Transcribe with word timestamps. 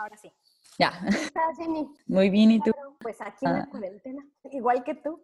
Ahora 0.00 0.16
sí. 0.16 0.32
Ya. 0.78 0.92
¿Estás, 1.08 1.58
Jenny? 1.58 1.86
Muy 2.06 2.30
bien, 2.30 2.52
¿y 2.52 2.60
tú? 2.60 2.72
Pues 3.00 3.20
aquí 3.20 3.44
en 3.44 3.52
Ah. 3.52 3.58
la 3.58 3.66
cuarentena, 3.66 4.24
igual 4.50 4.82
que 4.82 4.94
tú. 4.94 5.22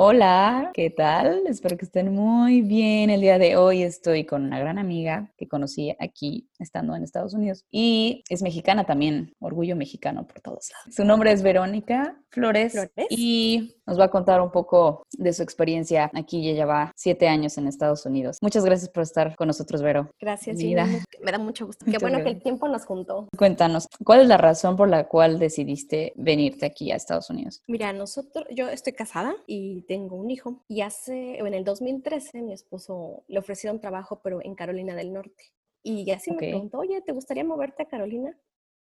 Hola, 0.00 0.70
¿qué 0.74 0.90
tal? 0.90 1.42
Espero 1.48 1.76
que 1.76 1.84
estén 1.84 2.14
muy 2.14 2.62
bien. 2.62 3.10
El 3.10 3.20
día 3.20 3.36
de 3.36 3.56
hoy 3.56 3.82
estoy 3.82 4.24
con 4.24 4.44
una 4.44 4.60
gran 4.60 4.78
amiga 4.78 5.32
que 5.36 5.48
conocí 5.48 5.92
aquí 5.98 6.48
estando 6.60 6.94
en 6.94 7.02
Estados 7.02 7.34
Unidos 7.34 7.64
y 7.68 8.22
es 8.28 8.40
mexicana 8.40 8.84
también, 8.84 9.34
orgullo 9.40 9.74
mexicano 9.74 10.24
por 10.24 10.40
todos 10.40 10.70
lados. 10.72 10.94
Su 10.94 11.04
nombre 11.04 11.32
es 11.32 11.42
Verónica 11.42 12.16
Flores, 12.30 12.74
Flores. 12.74 13.08
y 13.10 13.77
nos 13.88 13.98
va 13.98 14.04
a 14.04 14.10
contar 14.10 14.40
un 14.40 14.50
poco 14.50 15.02
de 15.16 15.32
su 15.32 15.42
experiencia 15.42 16.10
aquí. 16.14 16.48
Ella 16.48 16.66
va 16.66 16.92
siete 16.94 17.26
años 17.26 17.56
en 17.58 17.66
Estados 17.66 18.04
Unidos. 18.04 18.38
Muchas 18.42 18.64
gracias 18.64 18.90
por 18.90 19.02
estar 19.02 19.34
con 19.34 19.48
nosotros, 19.48 19.82
Vero. 19.82 20.10
Gracias, 20.20 20.58
Mira. 20.58 20.86
Jenny. 20.86 21.02
Me 21.22 21.32
da 21.32 21.38
mucho 21.38 21.66
gusto. 21.66 21.84
Qué 21.86 21.98
bueno 21.98 22.22
que 22.22 22.28
el 22.28 22.42
tiempo 22.42 22.68
nos 22.68 22.84
juntó. 22.84 23.28
Cuéntanos, 23.36 23.88
¿cuál 24.04 24.20
es 24.20 24.28
la 24.28 24.36
razón 24.36 24.76
por 24.76 24.88
la 24.88 25.08
cual 25.08 25.38
decidiste 25.38 26.12
venirte 26.16 26.66
aquí 26.66 26.92
a 26.92 26.96
Estados 26.96 27.30
Unidos? 27.30 27.62
Mira, 27.66 27.92
nosotros, 27.92 28.46
yo 28.50 28.68
estoy 28.68 28.92
casada 28.92 29.34
y 29.46 29.82
tengo 29.82 30.16
un 30.16 30.30
hijo. 30.30 30.62
Y 30.68 30.82
hace, 30.82 31.38
en 31.38 31.54
el 31.54 31.64
2013, 31.64 32.42
mi 32.42 32.52
esposo 32.52 33.24
le 33.26 33.38
ofrecieron 33.38 33.80
trabajo, 33.80 34.20
pero 34.22 34.40
en 34.42 34.54
Carolina 34.54 34.94
del 34.94 35.12
Norte. 35.12 35.44
Y 35.82 36.10
así 36.10 36.30
Ok. 36.30 36.42
me 36.42 36.48
preguntó, 36.48 36.78
oye, 36.78 37.00
¿te 37.00 37.12
gustaría 37.12 37.44
moverte 37.44 37.84
a 37.84 37.86
Carolina? 37.88 38.36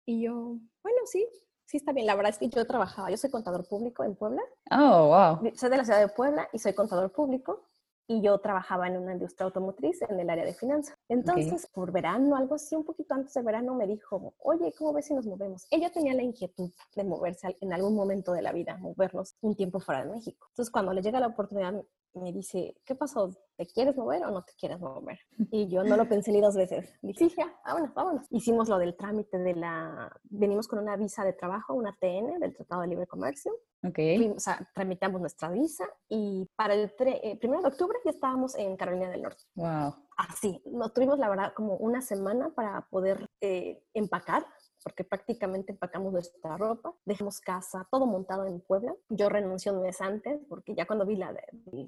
Y 0.06 0.22
yo, 0.24 0.58
bueno, 0.82 1.00
sí, 1.06 1.28
sí 1.66 1.78
está 1.78 1.92
bien. 1.92 2.08
La 2.08 2.16
verdad 2.16 2.32
es 2.32 2.38
que 2.38 2.50
yo 2.50 2.66
trabajaba, 2.66 3.10
yo 3.10 3.18
soy 3.18 3.30
contador 3.30 3.68
público 3.68 4.04
en 4.04 4.16
Puebla. 4.16 4.42
Oh, 4.72 5.08
wow. 5.08 5.52
Soy 5.56 5.70
de 5.70 5.78
la 5.78 5.86
ciudad 5.86 6.00
de 6.00 6.08
Puebla 6.08 6.48
y 6.52 6.60
soy 6.60 6.74
contador 6.74 7.12
público. 7.12 7.64
Y 8.06 8.22
yo 8.22 8.38
trabajaba 8.40 8.88
en 8.88 8.98
una 8.98 9.14
industria 9.14 9.46
automotriz 9.46 10.02
en 10.02 10.20
el 10.20 10.30
área 10.30 10.44
de 10.44 10.54
finanzas. 10.54 10.98
Entonces, 11.08 11.68
por 11.68 11.94
verano, 11.94 12.36
algo 12.36 12.56
así, 12.56 12.76
un 12.76 12.84
poquito 12.84 13.14
antes 13.14 13.34
de 13.34 13.42
verano, 13.42 13.76
me 13.76 13.88
dijo, 13.88 14.34
oye, 14.40 14.74
¿cómo 14.78 14.92
ves 14.92 15.06
si 15.06 15.14
nos 15.14 15.26
movemos? 15.26 15.66
Ella 15.72 15.90
tenía 15.90 16.14
la 16.14 16.22
inquietud 16.22 16.70
de 16.96 17.04
moverse 17.06 17.58
en 17.62 17.72
algún 17.72 17.96
momento 17.96 18.34
de 18.34 18.42
la 18.42 18.52
vida, 18.52 18.76
movernos 18.78 19.38
un 19.40 19.56
tiempo 19.56 19.80
fuera 19.80 20.04
de 20.04 20.12
México. 20.12 20.48
Entonces, 20.50 20.70
cuando 20.70 20.92
le 20.92 21.02
llega 21.02 21.22
la 21.22 21.28
oportunidad, 21.28 21.82
me 22.16 22.32
dice, 22.32 22.76
¿qué 22.86 22.96
pasó? 22.96 23.30
¿Te 23.56 23.66
quieres 23.68 23.96
mover 23.96 24.24
o 24.26 24.32
no 24.32 24.44
te 24.44 24.54
quieres 24.60 24.80
mover? 24.80 25.20
Y 25.52 25.68
yo 25.68 25.84
no 25.84 25.96
lo 25.98 26.08
pensé 26.10 26.32
ni 26.32 26.42
dos 26.42 26.56
veces. 26.56 26.94
Dije, 27.02 27.30
sí, 27.30 27.36
ya, 27.38 27.54
vámonos, 27.66 27.94
vámonos. 27.94 28.28
Hicimos 28.30 28.70
lo 28.70 28.78
del 28.78 28.96
trámite 28.96 29.38
de 29.38 29.54
la... 29.56 30.12
Venimos 30.24 30.68
con 30.68 30.80
una 30.80 30.96
visa 30.96 31.24
de 31.24 31.34
trabajo, 31.34 31.74
una 31.74 31.94
TN, 32.00 32.40
del 32.40 32.56
Tratado 32.56 32.82
de 32.82 32.88
Libre 32.88 33.08
Comercio. 33.08 33.52
Ok. 33.86 33.96
Fuimos- 33.96 34.38
o 34.38 34.40
sea, 34.40 34.70
tramitamos 34.74 35.20
nuestra 35.22 35.50
visa 35.50 35.86
y 36.10 36.50
para 36.56 36.74
el 36.74 36.96
tre- 36.96 37.20
eh, 37.24 37.38
primero 37.40 37.62
de 37.62 37.68
octubre 37.68 37.98
ya 38.06 38.12
estábamos 38.12 38.56
en 38.56 38.76
Carolina 38.78 39.10
del 39.10 39.22
Norte. 39.22 39.44
Wow. 39.56 39.96
Así, 40.18 40.62
no 40.66 40.90
tuvimos 40.92 41.20
la 41.20 41.30
verdad 41.30 41.54
como 41.56 41.76
una 41.78 42.02
semana 42.02 42.52
para 42.56 42.88
poder 42.90 43.28
eh, 43.42 43.84
empacar, 43.94 44.46
porque 44.84 45.04
prácticamente 45.04 45.72
empacamos 45.72 46.14
nuestra 46.14 46.58
ropa, 46.58 46.94
dejamos 47.06 47.40
casa, 47.40 47.88
todo 47.90 48.06
montado 48.06 48.46
en 48.46 48.60
Puebla. 48.60 48.94
Yo 49.10 49.30
renuncié 49.30 49.72
un 49.72 49.82
mes 49.82 50.02
antes, 50.02 50.42
porque 50.50 50.76
ya 50.76 50.86
cuando 50.86 51.06
vi 51.06 51.16
la 51.16 51.34
de, 51.34 51.42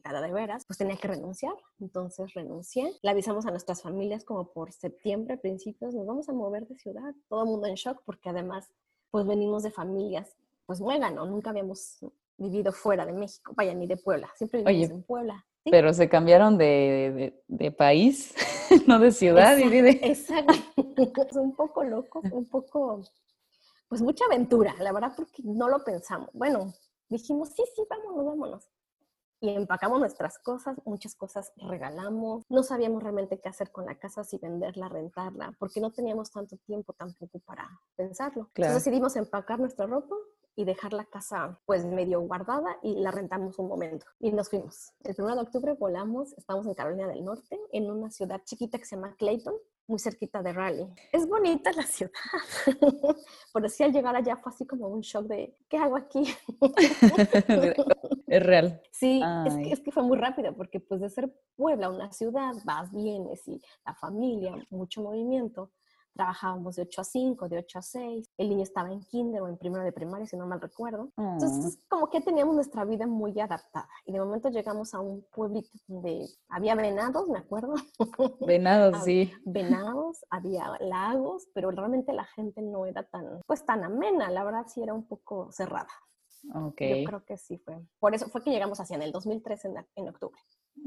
la 0.04 0.22
de 0.22 0.32
veras, 0.32 0.66
pues 0.66 0.78
tenía 0.78 0.98
que 0.98 1.08
renunciar. 1.08 1.54
Entonces 1.80 2.34
renuncié. 2.34 2.94
Le 3.02 3.10
avisamos 3.10 3.46
a 3.46 3.52
nuestras 3.52 3.82
familias 3.82 4.24
como 4.24 4.52
por 4.52 4.72
septiembre, 4.72 5.38
principios, 5.38 5.94
nos 5.94 6.06
vamos 6.06 6.30
a 6.30 6.34
mover 6.34 6.68
de 6.68 6.76
ciudad. 6.76 7.14
Todo 7.28 7.44
el 7.44 7.50
mundo 7.50 7.68
en 7.68 7.76
shock, 7.76 8.02
porque 8.06 8.30
además, 8.30 8.72
pues 9.12 9.26
venimos 9.28 9.64
de 9.64 9.72
familias, 9.72 10.36
pues 10.66 10.82
muégano, 10.82 11.26
nunca 11.26 11.52
habíamos 11.52 12.00
vivido 12.38 12.72
fuera 12.72 13.06
de 13.06 13.14
México, 13.14 13.54
vaya, 13.56 13.74
ni 13.74 13.88
de 13.88 13.98
Puebla, 13.98 14.30
siempre 14.36 14.60
vivimos 14.64 14.86
Oye, 14.88 14.96
en 14.96 15.04
Puebla. 15.04 15.46
¿Sí? 15.66 15.72
Pero 15.72 15.94
se 15.94 16.08
cambiaron 16.08 16.58
de, 16.58 17.12
de- 17.16 17.44
de 17.48 17.72
país, 17.72 18.34
no 18.88 19.00
de 19.00 19.12
ciudad. 19.12 19.58
y 19.58 19.68
de- 19.82 19.90
Exacto. 20.04 20.54
Es 20.76 21.36
un 21.36 21.56
poco 21.56 21.84
loco, 21.84 22.22
un 22.32 22.46
poco, 22.46 23.02
pues 23.90 24.02
mucha 24.02 24.26
aventura, 24.26 24.76
la 24.80 24.94
verdad, 24.94 25.12
porque 25.16 25.42
no 25.44 25.68
lo 25.68 25.84
pensamos. 25.84 26.30
Bueno, 26.34 26.74
dijimos, 27.10 27.50
sí, 27.50 27.64
sí, 27.76 27.84
vámonos, 27.90 28.26
vámonos. 28.26 28.70
Y 29.42 29.50
empacamos 29.50 30.00
nuestras 30.00 30.40
cosas, 30.40 30.78
muchas 30.86 31.14
cosas 31.14 31.52
regalamos. 31.58 32.44
No 32.50 32.64
sabíamos 32.64 33.04
realmente 33.04 33.40
qué 33.40 33.50
hacer 33.50 33.70
con 33.72 33.86
la 33.86 33.96
casa, 33.96 34.24
si 34.24 34.38
venderla, 34.38 34.88
rentarla, 34.88 35.54
porque 35.60 35.82
no 35.82 35.92
teníamos 35.92 36.32
tanto 36.32 36.58
tiempo 36.66 36.94
tampoco 36.94 37.40
para 37.40 37.68
pensarlo. 37.96 38.50
Claro. 38.54 38.72
Entonces 38.72 38.86
decidimos 38.86 39.16
empacar 39.18 39.60
nuestra 39.60 39.86
ropa 39.88 40.16
y 40.56 40.66
dejar 40.66 40.94
la 40.94 41.06
casa 41.06 41.60
pues 41.66 41.86
medio 41.86 42.22
guardada 42.22 42.78
y 42.82 42.96
la 42.96 43.12
rentamos 43.12 43.60
un 43.60 43.68
momento. 43.68 44.06
Y 44.20 44.32
nos 44.32 44.50
fuimos. 44.50 44.94
El 45.04 45.16
1 45.18 45.36
de 45.36 45.42
octubre 45.42 45.74
volamos, 45.74 46.34
estamos 46.38 46.66
en 46.66 46.74
Carolina 46.74 47.08
del 47.08 47.24
Norte, 47.24 47.60
en 47.72 47.90
una 47.92 48.10
ciudad 48.10 48.42
chiquita 48.44 48.78
que 48.78 48.86
se 48.86 48.96
llama 48.96 49.16
Clayton, 49.18 49.56
muy 49.88 50.00
cerquita 50.00 50.42
de 50.42 50.54
Raleigh. 50.54 50.94
Es 51.12 51.28
bonita 51.28 51.72
la 51.74 51.84
ciudad, 51.84 52.12
pero 53.54 53.70
sí 53.70 53.84
al 53.84 53.94
llegar 53.94 54.16
allá 54.16 54.38
fue 54.38 54.52
así 54.52 54.66
como 54.66 54.88
un 54.88 55.02
shock 55.02 55.26
de, 55.26 55.56
¿qué 55.70 55.78
hago 55.78 55.96
aquí? 55.96 56.24
es 58.28 58.44
real. 58.44 58.82
Sí, 58.92 59.22
es 59.46 59.56
que, 59.56 59.72
es 59.72 59.80
que 59.82 59.92
fue 59.92 60.04
muy 60.04 60.18
rápido, 60.18 60.56
porque 60.56 60.80
pues 60.80 61.02
de 61.02 61.10
ser 61.10 61.32
Puebla, 61.56 61.90
una 61.90 62.12
ciudad, 62.12 62.54
vas, 62.66 62.92
vienes 62.92 63.48
y 63.48 63.62
la 63.86 63.94
familia, 63.94 64.56
mucho 64.70 65.02
movimiento. 65.02 65.72
Trabajábamos 66.16 66.78
de 66.78 66.84
8 66.84 67.02
a 67.02 67.04
5, 67.04 67.50
de 67.50 67.58
8 67.58 67.80
a 67.80 67.82
6. 67.82 68.30
El 68.38 68.50
niño 68.50 68.64
estaba 68.64 68.90
en 68.90 69.02
kinder 69.02 69.42
o 69.42 69.50
en 69.50 69.58
primero 69.58 69.84
de 69.84 69.92
primaria, 69.92 70.26
si 70.26 70.38
no 70.38 70.48
mal 70.48 70.62
recuerdo. 70.62 71.10
Oh, 71.18 71.34
Entonces, 71.34 71.78
como 71.90 72.10
que 72.10 72.22
teníamos 72.22 72.56
nuestra 72.56 72.86
vida 72.86 73.06
muy 73.06 73.38
adaptada. 73.38 73.90
Y 74.06 74.14
de 74.14 74.20
momento 74.20 74.48
llegamos 74.50 74.94
a 74.94 75.02
un 75.02 75.26
pueblito 75.34 75.70
donde 75.88 76.26
había 76.48 76.74
venados, 76.76 77.28
me 77.28 77.40
acuerdo. 77.40 77.74
Venados, 78.48 79.04
sí. 79.04 79.30
venados, 79.44 80.24
había 80.30 80.72
lagos, 80.80 81.48
pero 81.54 81.70
realmente 81.72 82.14
la 82.14 82.24
gente 82.24 82.62
no 82.62 82.86
era 82.86 83.04
tan, 83.04 83.42
pues 83.46 83.66
tan 83.66 83.84
amena. 83.84 84.32
La 84.32 84.46
verdad 84.46 84.68
sí 84.68 84.82
era 84.82 84.94
un 84.94 85.06
poco 85.06 85.52
cerrada. 85.52 85.90
Ok. 86.54 86.82
Yo 86.82 87.06
creo 87.06 87.26
que 87.26 87.38
sí 87.38 87.58
fue. 87.58 87.78
Por 88.00 88.16
eso 88.16 88.30
fue 88.30 88.42
que 88.42 88.52
llegamos 88.52 88.80
así 88.80 88.94
en 88.94 89.02
el 89.02 89.12
2013, 89.12 89.68
en, 89.68 89.86
en 89.96 90.08
octubre. 90.08 90.40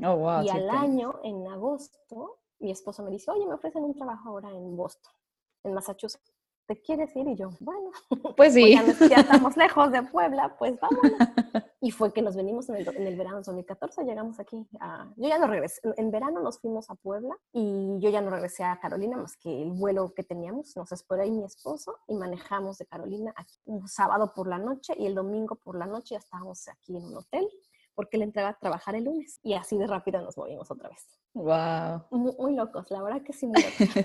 Oh, 0.04 0.16
wow. 0.16 0.42
y 0.42 0.48
sí, 0.48 0.56
al 0.56 0.70
año, 0.70 1.20
en 1.22 1.46
agosto, 1.48 2.38
mi 2.60 2.70
esposo 2.70 3.02
me 3.02 3.10
dice, 3.10 3.30
oye, 3.30 3.46
me 3.46 3.54
ofrecen 3.54 3.84
un 3.84 3.94
trabajo 3.94 4.28
ahora 4.30 4.50
en 4.50 4.76
Boston, 4.76 5.12
en 5.64 5.74
Massachusetts. 5.74 6.32
¿Te 6.66 6.82
quieres 6.82 7.16
ir? 7.16 7.26
Y 7.26 7.34
yo, 7.34 7.48
bueno, 7.60 7.90
Pues 8.08 8.20
pues 8.36 8.54
sí. 8.54 8.72
ya, 8.74 8.82
nos- 8.82 8.98
ya 8.98 9.16
estamos 9.16 9.56
lejos 9.56 9.90
de 9.90 10.02
Puebla, 10.02 10.54
pues 10.58 10.78
vámonos. 10.80 11.12
Y 11.80 11.92
fue 11.92 12.12
que 12.12 12.22
nos 12.22 12.34
venimos 12.34 12.68
en 12.70 12.74
el, 12.74 12.88
en 12.88 13.06
el 13.06 13.16
verano 13.16 13.36
de 13.36 13.44
2014, 13.44 14.02
llegamos 14.02 14.40
aquí. 14.40 14.66
A, 14.80 15.08
yo 15.16 15.28
ya 15.28 15.38
no 15.38 15.46
regresé, 15.46 15.80
en, 15.84 15.94
en 15.96 16.10
verano 16.10 16.40
nos 16.40 16.58
fuimos 16.60 16.90
a 16.90 16.96
Puebla 16.96 17.36
y 17.52 17.96
yo 18.00 18.10
ya 18.10 18.20
no 18.20 18.30
regresé 18.30 18.64
a 18.64 18.80
Carolina 18.80 19.16
más 19.16 19.36
que 19.36 19.62
el 19.62 19.70
vuelo 19.70 20.12
que 20.12 20.24
teníamos, 20.24 20.76
nos 20.76 20.90
esperó 20.90 21.22
ahí 21.22 21.30
mi 21.30 21.44
esposo 21.44 21.96
y 22.08 22.16
manejamos 22.16 22.78
de 22.78 22.86
Carolina 22.86 23.32
aquí 23.36 23.54
un 23.66 23.86
sábado 23.86 24.32
por 24.34 24.48
la 24.48 24.58
noche 24.58 24.92
y 24.98 25.06
el 25.06 25.14
domingo 25.14 25.54
por 25.54 25.78
la 25.78 25.86
noche 25.86 26.16
ya 26.16 26.18
estábamos 26.18 26.66
aquí 26.66 26.96
en 26.96 27.04
un 27.04 27.16
hotel 27.18 27.48
porque 27.98 28.16
él 28.16 28.22
entraba 28.22 28.50
a 28.50 28.54
trabajar 28.56 28.94
el 28.94 29.06
lunes 29.06 29.40
y 29.42 29.54
así 29.54 29.76
de 29.76 29.84
rápido 29.88 30.22
nos 30.22 30.38
movimos 30.38 30.70
otra 30.70 30.88
vez. 30.88 31.04
Wow. 31.34 32.04
Muy, 32.12 32.32
muy 32.38 32.54
locos, 32.54 32.88
la 32.92 33.02
verdad 33.02 33.22
que 33.22 33.32
sí, 33.32 33.48
muy 33.48 33.60
locos. 33.60 34.04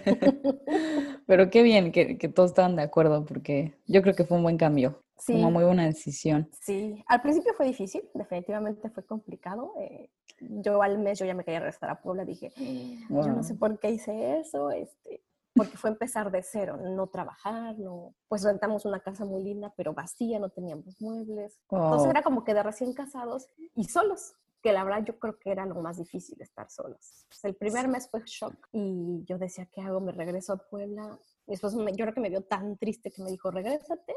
Pero 1.28 1.52
qué 1.52 1.62
bien 1.62 1.92
que, 1.92 2.18
que 2.18 2.28
todos 2.28 2.50
estaban 2.50 2.76
de 2.76 2.82
acuerdo, 2.82 3.24
porque 3.24 3.76
yo 3.86 4.02
creo 4.02 4.16
que 4.16 4.24
fue 4.24 4.38
un 4.38 4.42
buen 4.42 4.58
cambio. 4.58 5.04
Sí, 5.20 5.36
muy 5.36 5.64
buena 5.64 5.86
decisión. 5.86 6.50
sí. 6.60 7.04
Al 7.06 7.22
principio 7.22 7.54
fue 7.54 7.68
difícil, 7.68 8.02
definitivamente 8.16 8.90
fue 8.90 9.06
complicado. 9.06 9.74
eh, 9.80 10.10
yo 10.40 10.82
al 10.82 10.98
mes 10.98 11.20
yo 11.20 11.28
ya 11.28 11.36
me 11.36 11.44
quería 11.44 11.60
regresar 11.60 11.92
a 11.92 12.02
Puebla, 12.02 12.26
dije, 12.26 12.52
yo 12.58 13.28
no 13.28 13.44
sé 13.44 13.54
por 13.54 13.78
qué 13.78 13.92
hice 13.92 14.40
eso, 14.40 14.72
este, 14.72 15.22
porque 15.56 15.78
fue 15.78 15.90
empezar 15.92 16.32
de 16.32 16.42
cero, 16.42 16.78
no 16.78 17.08
trabajar, 17.08 17.78
no, 17.78 18.16
pues 18.28 18.44
rentamos 18.44 18.86
una 18.86 19.00
casa 19.00 19.24
muy 19.26 19.44
linda, 19.44 19.74
pero 19.78 19.94
vacía, 19.94 20.40
no 20.40 20.50
teníamos 20.50 21.00
muebles. 21.00 21.60
Entonces 21.70 22.02
Wow. 22.04 22.10
era 22.10 22.24
como 22.24 22.44
que 22.44 22.54
de 22.54 22.64
recién 22.64 22.94
casados 22.94 23.48
y 23.76 23.86
solos, 23.86 24.34
que 24.62 24.74
la 24.74 24.84
verdad 24.84 25.04
yo 25.06 25.20
creo 25.20 25.38
que 25.38 25.52
era 25.52 25.66
lo 25.66 25.76
más 25.76 25.98
difícil 25.98 26.42
estar 26.42 26.70
solos. 26.72 27.26
Sea, 27.30 27.50
el 27.50 27.56
primer 27.56 27.88
mes 27.88 28.10
fue 28.10 28.22
shock 28.26 28.68
y 28.72 29.24
yo 29.26 29.38
decía, 29.38 29.68
¿qué 29.72 29.82
hago? 29.82 30.00
¿Me 30.00 30.12
regreso 30.12 30.54
a 30.54 30.58
Puebla? 30.58 31.20
Mi 31.46 31.54
esposo, 31.56 31.78
me- 31.78 31.92
yo 31.92 32.06
creo 32.06 32.14
que 32.14 32.22
me 32.22 32.30
vio 32.30 32.42
tan 32.44 32.78
triste 32.78 33.12
que 33.12 33.22
me 33.22 33.30
dijo, 33.30 33.52
regrésate. 33.52 34.16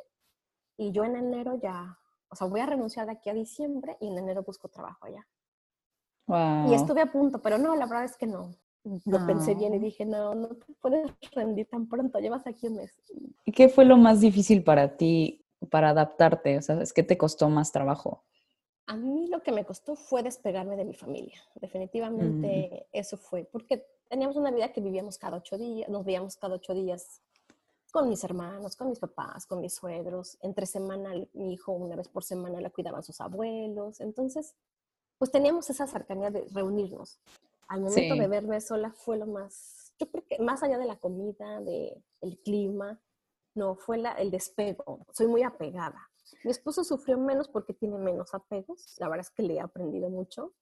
Y 0.79 0.93
yo 0.93 1.05
en 1.05 1.17
enero 1.17 1.59
ya, 1.61 1.99
o 2.29 2.37
sea, 2.37 2.47
voy 2.47 2.61
a 2.61 2.67
renunciar 2.67 3.07
de 3.07 3.13
aquí 3.13 3.29
a 3.31 3.35
diciembre 3.35 3.97
y 4.01 4.09
en 4.09 4.19
enero 4.19 4.43
busco 4.43 4.69
trabajo 4.69 5.05
allá. 5.07 5.27
Wow. 6.27 6.71
Y 6.71 6.75
estuve 6.75 7.01
a 7.03 7.07
punto, 7.13 7.41
pero 7.43 7.59
no, 7.59 7.75
la 7.77 7.87
verdad 7.87 8.05
es 8.05 8.17
que 8.17 8.27
no. 8.27 8.55
Lo 9.05 9.27
pensé 9.27 9.55
bien 9.55 9.75
y 9.75 9.79
dije, 9.79 10.05
no, 10.05 10.35
no 10.35 10.49
te 10.49 10.73
puedes 10.81 11.11
rendir 11.33 11.69
tan 11.69 11.89
pronto, 11.89 12.21
llevas 12.21 12.47
aquí 12.47 12.69
un 12.69 12.77
mes. 12.77 12.95
¿Y 13.45 13.51
qué 13.51 13.69
fue 13.69 13.85
lo 13.85 13.97
más 13.97 14.21
difícil 14.21 14.63
para 14.63 14.97
ti 14.97 15.45
para 15.71 15.91
adaptarte? 15.91 16.57
O 16.57 16.63
sea, 16.63 16.81
es 16.81 16.93
que 16.93 17.03
te 17.03 17.19
costó 17.19 17.49
más 17.49 17.73
trabajo. 17.73 18.23
A 18.87 18.97
mí 18.97 19.27
lo 19.27 19.43
que 19.43 19.51
me 19.51 19.65
costó 19.65 19.97
fue 19.97 20.23
despegarme 20.23 20.77
de 20.77 20.85
mi 20.85 20.95
familia. 20.95 21.41
Definitivamente 21.61 22.87
eso 22.93 23.17
fue, 23.17 23.45
porque 23.51 23.85
teníamos 24.09 24.37
una 24.37 24.53
vida 24.53 24.73
que 24.73 24.81
vivíamos 24.81 25.19
cada 25.19 25.39
ocho 25.39 25.59
días, 25.59 25.89
nos 25.89 26.05
veíamos 26.05 26.37
cada 26.37 26.55
ocho 26.55 26.73
días 26.73 27.21
con 27.91 28.09
mis 28.09 28.23
hermanos, 28.23 28.77
con 28.77 28.89
mis 28.91 29.01
papás, 29.01 29.47
con 29.47 29.61
mis 29.61 29.75
suegros. 29.75 30.39
Entre 30.43 30.67
semana, 30.67 31.11
mi 31.33 31.55
hijo 31.55 31.73
una 31.73 31.97
vez 31.97 32.09
por 32.09 32.23
semana 32.23 32.61
la 32.61 32.71
cuidaban 32.71 33.03
sus 33.03 33.21
abuelos. 33.21 34.01
Entonces, 34.01 34.55
pues 35.19 35.33
teníamos 35.33 35.69
esa 35.71 35.89
cercanía 35.89 36.31
de 36.31 36.47
reunirnos. 36.53 37.19
Al 37.69 37.81
momento 37.81 38.15
de 38.15 38.29
verme 38.29 38.61
sola 38.61 38.93
fue 38.93 39.19
lo 39.19 39.27
más, 39.27 39.93
yo 39.99 40.11
creo 40.11 40.25
que 40.27 40.39
más 40.39 40.63
allá 40.63 40.79
de 40.79 40.87
la 40.87 40.97
comida, 40.97 41.61
del 41.61 42.03
el 42.21 42.39
clima, 42.41 43.01
no, 43.55 43.75
fue 43.77 43.99
la, 43.99 44.13
el 44.13 44.31
despego. 44.31 45.07
Soy 45.13 45.27
muy 45.27 45.43
apegada. 45.43 46.11
Mi 46.45 46.51
esposo 46.51 46.85
sufrió 46.85 47.19
menos 47.19 47.49
porque 47.49 47.73
tiene 47.73 47.99
menos 47.99 48.35
apegos. 48.35 48.95
La 48.99 49.09
verdad 49.09 49.27
es 49.27 49.31
que 49.31 49.43
le 49.43 49.55
he 49.55 49.61
aprendido 49.61 50.11
mucho. 50.11 50.53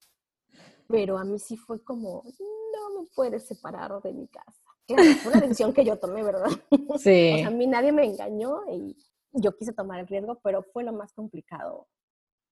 Pero 0.88 1.18
a 1.18 1.24
mí 1.24 1.38
sí 1.38 1.56
fue 1.56 1.82
como, 1.82 2.22
no 2.24 3.00
me 3.00 3.08
puedes 3.14 3.46
separar 3.46 4.00
de 4.02 4.12
mi 4.12 4.28
casa. 4.28 4.62
Claro, 4.86 5.02
fue 5.22 5.32
una 5.32 5.40
decisión 5.40 5.72
que 5.72 5.84
yo 5.84 5.98
tomé, 5.98 6.22
¿verdad? 6.22 6.50
Sí. 6.70 6.86
o 6.88 6.98
sea, 6.98 7.48
a 7.48 7.50
mí 7.50 7.66
nadie 7.66 7.90
me 7.90 8.04
engañó 8.04 8.62
y 8.70 8.96
yo 9.32 9.56
quise 9.56 9.72
tomar 9.72 9.98
el 9.98 10.06
riesgo, 10.06 10.38
pero 10.42 10.62
fue 10.62 10.84
lo 10.84 10.92
más 10.92 11.12
complicado 11.12 11.88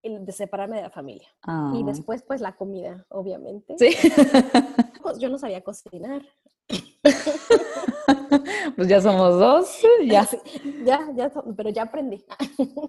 el 0.02 0.24
de 0.24 0.32
separarme 0.32 0.76
de 0.76 0.82
la 0.82 0.90
familia. 0.90 1.28
Y 1.28 1.44
ah. 1.44 1.82
después, 1.86 2.22
pues, 2.22 2.40
la 2.40 2.56
comida, 2.56 3.04
obviamente. 3.08 3.76
Sí. 3.78 3.96
Pues, 5.02 5.18
yo 5.18 5.28
no 5.28 5.36
sabía 5.36 5.64
cocinar. 5.64 6.22
pues 8.76 8.86
ya 8.86 9.00
somos 9.00 9.36
dos, 9.36 9.82
ya. 10.04 10.28
ya, 10.84 11.10
ya, 11.16 11.28
pero 11.56 11.70
ya 11.70 11.82
aprendí. 11.82 12.24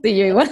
Sí, 0.03 0.15
yo 0.15 0.25
igual. 0.25 0.47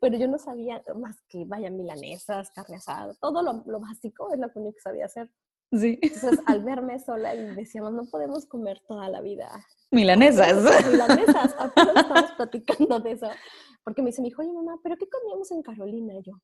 pero 0.00 0.16
yo 0.16 0.26
no 0.26 0.38
sabía 0.38 0.82
más 0.96 1.20
que, 1.28 1.44
vaya, 1.44 1.70
milanesas, 1.70 2.50
carne 2.50 2.76
asada, 2.76 3.12
todo 3.20 3.42
lo, 3.42 3.62
lo 3.66 3.78
básico 3.78 4.32
es 4.32 4.40
lo 4.40 4.46
único 4.54 4.76
que 4.76 4.80
sabía 4.80 5.04
hacer. 5.04 5.28
Sí. 5.72 5.98
Entonces, 6.00 6.40
al 6.46 6.64
verme 6.64 6.98
sola 6.98 7.34
y 7.34 7.54
decíamos, 7.54 7.92
no 7.92 8.06
podemos 8.06 8.46
comer 8.46 8.80
toda 8.88 9.10
la 9.10 9.20
vida. 9.20 9.50
Milanesas. 9.90 10.86
Milanesas, 10.90 11.54
apenas 11.58 11.96
estamos 11.96 12.32
platicando 12.32 13.00
de 13.00 13.12
eso. 13.12 13.28
Porque 13.88 14.02
me 14.02 14.10
dice 14.10 14.20
mi 14.20 14.28
hijo, 14.28 14.42
oye 14.42 14.52
mamá, 14.52 14.78
¿pero 14.82 14.98
qué 14.98 15.08
comíamos 15.08 15.50
en 15.50 15.62
Carolina? 15.62 16.12
Y 16.12 16.20
yo, 16.20 16.34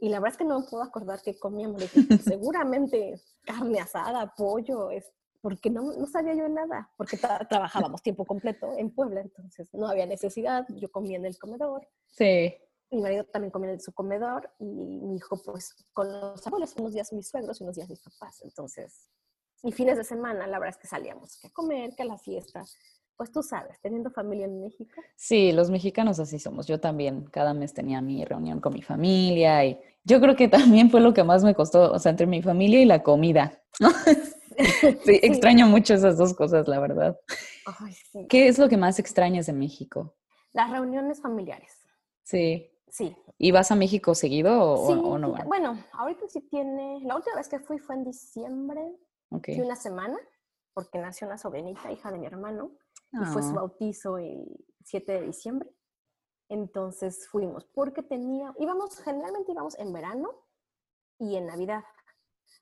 y 0.00 0.08
la 0.08 0.18
verdad 0.18 0.32
es 0.32 0.38
que 0.38 0.44
no 0.44 0.58
me 0.58 0.66
puedo 0.66 0.82
acordar 0.82 1.22
qué 1.22 1.38
comíamos. 1.38 1.80
Seguramente 2.24 3.22
carne 3.42 3.78
asada, 3.78 4.34
pollo, 4.36 4.90
es, 4.90 5.12
porque 5.40 5.70
no, 5.70 5.92
no 5.92 6.06
sabía 6.06 6.34
yo 6.34 6.48
nada, 6.48 6.90
porque 6.96 7.18
trabajábamos 7.18 8.02
tiempo 8.02 8.24
completo 8.24 8.72
en 8.76 8.92
Puebla, 8.92 9.20
entonces 9.20 9.68
no 9.74 9.86
había 9.86 10.06
necesidad, 10.06 10.66
yo 10.70 10.90
comía 10.90 11.18
en 11.18 11.26
el 11.26 11.38
comedor. 11.38 11.86
Sí. 12.08 12.52
Mi 12.90 13.00
marido 13.00 13.22
también 13.26 13.52
comía 13.52 13.70
en 13.70 13.80
su 13.80 13.92
comedor 13.92 14.50
y 14.58 14.64
mi 14.64 15.18
hijo 15.18 15.40
pues 15.44 15.72
con 15.92 16.10
los 16.10 16.44
abuelos, 16.48 16.74
unos 16.76 16.94
días 16.94 17.12
mis 17.12 17.28
suegros 17.28 17.60
y 17.60 17.62
unos 17.62 17.76
días 17.76 17.88
mis 17.88 18.02
papás. 18.02 18.42
Entonces, 18.42 19.08
y 19.62 19.70
fines 19.70 19.98
de 19.98 20.02
semana, 20.02 20.48
la 20.48 20.58
verdad 20.58 20.74
es 20.76 20.78
que 20.78 20.88
salíamos 20.88 21.38
que 21.38 21.46
a 21.46 21.50
comer, 21.50 21.94
que 21.94 22.02
a 22.02 22.06
la 22.06 22.18
fiesta. 22.18 22.64
Pues 23.16 23.32
tú 23.32 23.42
sabes, 23.42 23.80
teniendo 23.80 24.10
familia 24.10 24.44
en 24.44 24.60
México. 24.60 25.00
Sí, 25.14 25.50
los 25.52 25.70
mexicanos 25.70 26.20
así 26.20 26.38
somos. 26.38 26.66
Yo 26.66 26.80
también 26.80 27.24
cada 27.30 27.54
mes 27.54 27.72
tenía 27.72 28.02
mi 28.02 28.24
reunión 28.24 28.60
con 28.60 28.74
mi 28.74 28.82
familia 28.82 29.64
y 29.64 29.80
yo 30.04 30.20
creo 30.20 30.36
que 30.36 30.48
también 30.48 30.90
fue 30.90 31.00
lo 31.00 31.14
que 31.14 31.24
más 31.24 31.42
me 31.42 31.54
costó, 31.54 31.92
o 31.92 31.98
sea, 31.98 32.10
entre 32.10 32.26
mi 32.26 32.42
familia 32.42 32.80
y 32.80 32.84
la 32.84 33.02
comida. 33.02 33.62
sí, 35.04 35.20
extraño 35.22 35.66
mucho 35.66 35.94
esas 35.94 36.18
dos 36.18 36.34
cosas, 36.34 36.68
la 36.68 36.78
verdad. 36.78 37.18
¿Qué 38.28 38.48
es 38.48 38.58
lo 38.58 38.68
que 38.68 38.76
más 38.76 38.98
extrañas 38.98 39.46
de 39.46 39.54
México? 39.54 40.14
Las 40.52 40.70
reuniones 40.70 41.22
familiares. 41.22 41.72
Sí. 42.22 42.70
Sí. 42.88 43.16
¿Y 43.38 43.50
vas 43.50 43.70
a 43.70 43.76
México 43.76 44.14
seguido 44.14 44.72
o, 44.74 45.18
no? 45.18 45.34
Bueno, 45.46 45.82
ahorita 45.92 46.28
sí 46.28 46.42
tiene, 46.42 47.00
la 47.02 47.16
última 47.16 47.36
vez 47.36 47.48
que 47.48 47.60
fui 47.60 47.78
fue 47.78 47.94
en 47.94 48.04
diciembre, 48.04 48.80
okay. 49.30 49.58
una 49.60 49.76
semana, 49.76 50.16
porque 50.72 50.98
nació 50.98 51.26
una 51.26 51.36
sobrinita, 51.36 51.90
hija 51.90 52.10
de 52.10 52.18
mi 52.18 52.26
hermano 52.26 52.70
y 53.20 53.24
fue 53.26 53.42
su 53.42 53.50
ah. 53.50 53.54
bautizo 53.54 54.18
el 54.18 54.64
7 54.84 55.12
de 55.12 55.22
diciembre. 55.22 55.70
Entonces 56.48 57.26
fuimos, 57.28 57.64
porque 57.64 58.02
tenía, 58.02 58.54
íbamos, 58.58 58.98
generalmente 59.00 59.52
íbamos 59.52 59.78
en 59.78 59.92
verano 59.92 60.30
y 61.18 61.36
en 61.36 61.46
Navidad. 61.46 61.84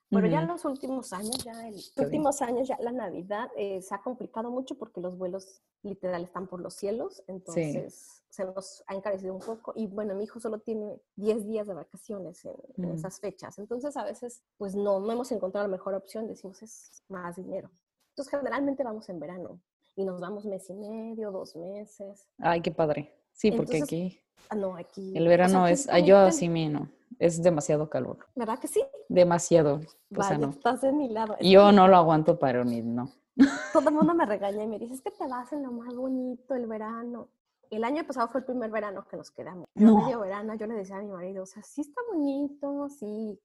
Pero 0.09 0.27
ya 0.27 0.41
en 0.41 0.47
los 0.47 0.63
últimos 0.65 1.13
años, 1.13 1.43
ya 1.43 1.67
en 1.67 1.73
los 1.73 1.93
últimos 1.97 2.41
años, 2.41 2.67
ya 2.67 2.77
la 2.79 2.91
Navidad 2.91 3.49
eh, 3.57 3.81
se 3.81 3.93
ha 3.93 4.01
complicado 4.01 4.49
mucho 4.49 4.77
porque 4.77 5.01
los 5.01 5.17
vuelos 5.17 5.61
literal 5.81 6.23
están 6.23 6.47
por 6.47 6.61
los 6.61 6.75
cielos, 6.75 7.23
entonces 7.27 8.23
se 8.29 8.45
nos 8.45 8.83
ha 8.87 8.95
encarecido 8.95 9.33
un 9.33 9.39
poco. 9.39 9.73
Y 9.75 9.87
bueno, 9.87 10.15
mi 10.15 10.23
hijo 10.23 10.39
solo 10.39 10.59
tiene 10.59 11.01
10 11.15 11.45
días 11.45 11.67
de 11.67 11.73
vacaciones 11.73 12.45
en, 12.77 12.85
esas 12.85 13.19
fechas, 13.19 13.59
entonces 13.59 13.95
a 13.97 14.03
veces 14.03 14.43
pues 14.57 14.75
no, 14.75 14.99
no 14.99 15.11
hemos 15.11 15.31
encontrado 15.31 15.67
la 15.67 15.71
mejor 15.71 15.93
opción, 15.93 16.27
decimos 16.27 16.61
es 16.61 17.03
más 17.07 17.35
dinero. 17.35 17.69
Entonces 18.09 18.31
generalmente 18.31 18.83
vamos 18.83 19.09
en 19.09 19.19
verano 19.19 19.59
y 19.95 20.03
nos 20.03 20.19
vamos 20.19 20.45
mes 20.45 20.69
y 20.69 20.73
medio, 20.73 21.31
dos 21.31 21.55
meses. 21.55 22.27
Ay, 22.39 22.61
qué 22.61 22.71
padre. 22.71 23.13
Sí, 23.31 23.51
porque 23.51 23.81
aquí... 23.81 24.19
Ah, 24.49 24.55
no, 24.55 24.75
aquí... 24.75 25.13
El 25.15 25.27
verano 25.27 25.67
es... 25.67 25.87
Yo 26.03 26.17
así 26.17 26.47
no. 26.49 26.89
Es 27.17 27.41
demasiado 27.41 27.89
calor. 27.89 28.17
¿Verdad 28.35 28.59
que 28.59 28.67
sí? 28.67 28.83
Demasiado. 29.07 29.81
Vaya, 30.09 30.49
estás 30.49 30.81
de 30.81 30.91
mi 30.91 31.09
lado. 31.09 31.37
yo 31.39 31.71
no 31.71 31.87
lo 31.87 31.95
aguanto 31.95 32.37
para 32.37 32.63
ni 32.63 32.81
no. 32.81 33.09
Todo 33.73 33.89
el 33.89 33.95
mundo 33.95 34.13
me 34.13 34.25
regaña 34.25 34.63
y 34.63 34.67
me 34.67 34.79
dice, 34.79 34.95
es 34.95 35.01
que 35.01 35.11
te 35.11 35.27
vas 35.27 35.51
en 35.53 35.63
lo 35.63 35.71
más 35.71 35.95
bonito, 35.95 36.55
el 36.55 36.67
verano. 36.67 37.29
El 37.69 37.83
año 37.83 38.05
pasado 38.05 38.27
fue 38.27 38.41
el 38.41 38.45
primer 38.45 38.69
verano 38.69 39.05
que 39.09 39.17
nos 39.17 39.31
quedamos. 39.31 39.65
No. 39.75 40.03
Medio 40.03 40.19
verano, 40.19 40.55
yo 40.55 40.67
le 40.67 40.75
decía 40.75 40.97
a 40.97 41.01
mi 41.01 41.07
marido, 41.07 41.43
o 41.43 41.45
sea, 41.45 41.63
sí 41.63 41.81
está 41.81 42.01
bonito, 42.11 42.89
sí, 42.89 43.39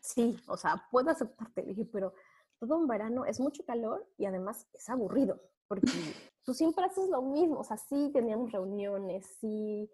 sí, 0.00 0.36
o 0.48 0.56
sea, 0.56 0.82
puedo 0.90 1.10
aceptarte. 1.10 1.62
Le 1.62 1.68
dije, 1.68 1.88
pero 1.90 2.12
todo 2.58 2.76
un 2.76 2.88
verano 2.88 3.24
es 3.24 3.38
mucho 3.38 3.64
calor 3.64 4.06
y 4.16 4.26
además 4.26 4.66
es 4.74 4.88
aburrido 4.88 5.40
porque 5.68 5.92
tú 6.44 6.54
siempre 6.54 6.84
haces 6.84 7.08
lo 7.08 7.22
mismo, 7.22 7.60
o 7.60 7.64
sea, 7.64 7.76
sí 7.76 8.10
teníamos 8.12 8.50
reuniones, 8.50 9.26
sí 9.40 9.90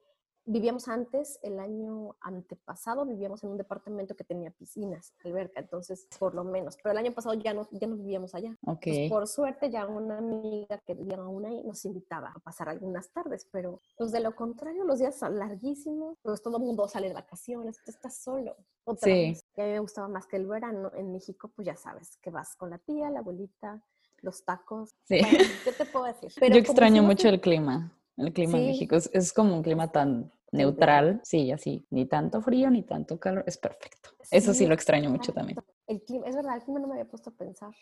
vivíamos 0.47 0.88
antes, 0.88 1.38
el 1.43 1.59
año 1.59 2.17
antepasado 2.21 3.06
vivíamos 3.06 3.43
en 3.44 3.50
un 3.50 3.56
departamento 3.56 4.15
que 4.15 4.25
tenía 4.25 4.50
piscinas, 4.50 5.15
alberca, 5.25 5.61
entonces 5.61 6.06
por 6.19 6.35
lo 6.35 6.44
menos, 6.44 6.76
pero 6.82 6.93
el 6.93 6.99
año 6.99 7.12
pasado 7.12 7.35
ya 7.35 7.55
no, 7.55 7.67
ya 7.71 7.87
no 7.87 7.97
vivíamos 7.97 8.35
allá. 8.35 8.56
Okay. 8.67 9.09
por 9.09 9.26
suerte 9.26 9.71
ya 9.71 9.87
una 9.87 10.19
amiga 10.19 10.79
que 10.87 10.94
vivía 10.94 11.17
aún 11.17 11.47
ahí 11.47 11.62
nos 11.65 11.85
invitaba 11.85 12.32
a 12.35 12.38
pasar 12.41 12.69
algunas 12.69 13.11
tardes, 13.11 13.49
pero 13.50 13.81
pues 13.97 14.12
de 14.12 14.21
lo 14.21 14.35
contrario 14.35 14.85
los 14.85 14.99
días 14.99 15.19
son 15.19 15.38
larguísimos, 15.38 16.19
pues 16.23 16.43
todo 16.43 16.59
el 16.59 16.62
mundo 16.62 16.87
sale 16.88 17.09
de 17.09 17.15
vacaciones, 17.15 17.79
tú 17.85 17.91
estás 17.91 18.17
solo. 18.17 18.56
Otra 18.85 19.06
sí. 19.06 19.31
Vez, 19.31 19.44
que 19.55 19.62
a 19.62 19.65
mí 19.65 19.73
me 19.73 19.81
gustaba 19.81 20.09
más 20.09 20.26
que 20.26 20.37
el 20.37 20.47
verano 20.47 20.91
en 20.94 21.11
México, 21.11 21.50
pues 21.56 21.67
ya 21.67 21.76
sabes, 21.76 22.19
que 22.19 22.31
vas 22.31 22.55
con 22.55 22.69
la 22.69 22.79
tía, 22.79 23.09
la 23.09 23.21
abuelita, 23.21 23.82
los 24.25 24.44
tacos. 24.44 24.91
Sí. 25.05 25.21
¿Qué 25.64 25.73
te 25.73 25.85
puedo 25.85 26.07
decir? 26.07 26.33
Yo 26.40 26.59
extraño 26.59 27.02
mucho 27.02 27.28
el 27.28 27.40
clima. 27.40 27.97
El 28.16 28.33
clima 28.33 28.59
en 28.59 28.66
México 28.66 28.97
es, 28.97 29.33
como 29.33 29.57
un 29.57 29.62
clima 29.62 29.90
tan 29.90 30.33
neutral, 30.52 31.21
sí, 31.25 31.50
así, 31.50 31.85
ni 31.90 32.07
tanto 32.07 32.40
frío 32.40 32.71
ni 32.71 32.85
tanto 32.85 33.19
calor, 33.19 33.43
es 33.47 33.59
perfecto. 33.59 34.11
Eso 34.31 34.54
sí 34.54 34.66
lo 34.66 34.75
extraño 34.75 35.11
mucho 35.11 35.33
también. 35.33 35.59
El 35.88 36.02
clima, 36.02 36.26
es 36.28 36.37
verdad, 36.37 36.57
el 36.57 36.62
clima 36.62 36.78
no 36.78 36.87
me 36.87 36.95
había 36.95 37.09
puesto 37.09 37.31
a 37.31 37.33
pensar. 37.33 37.75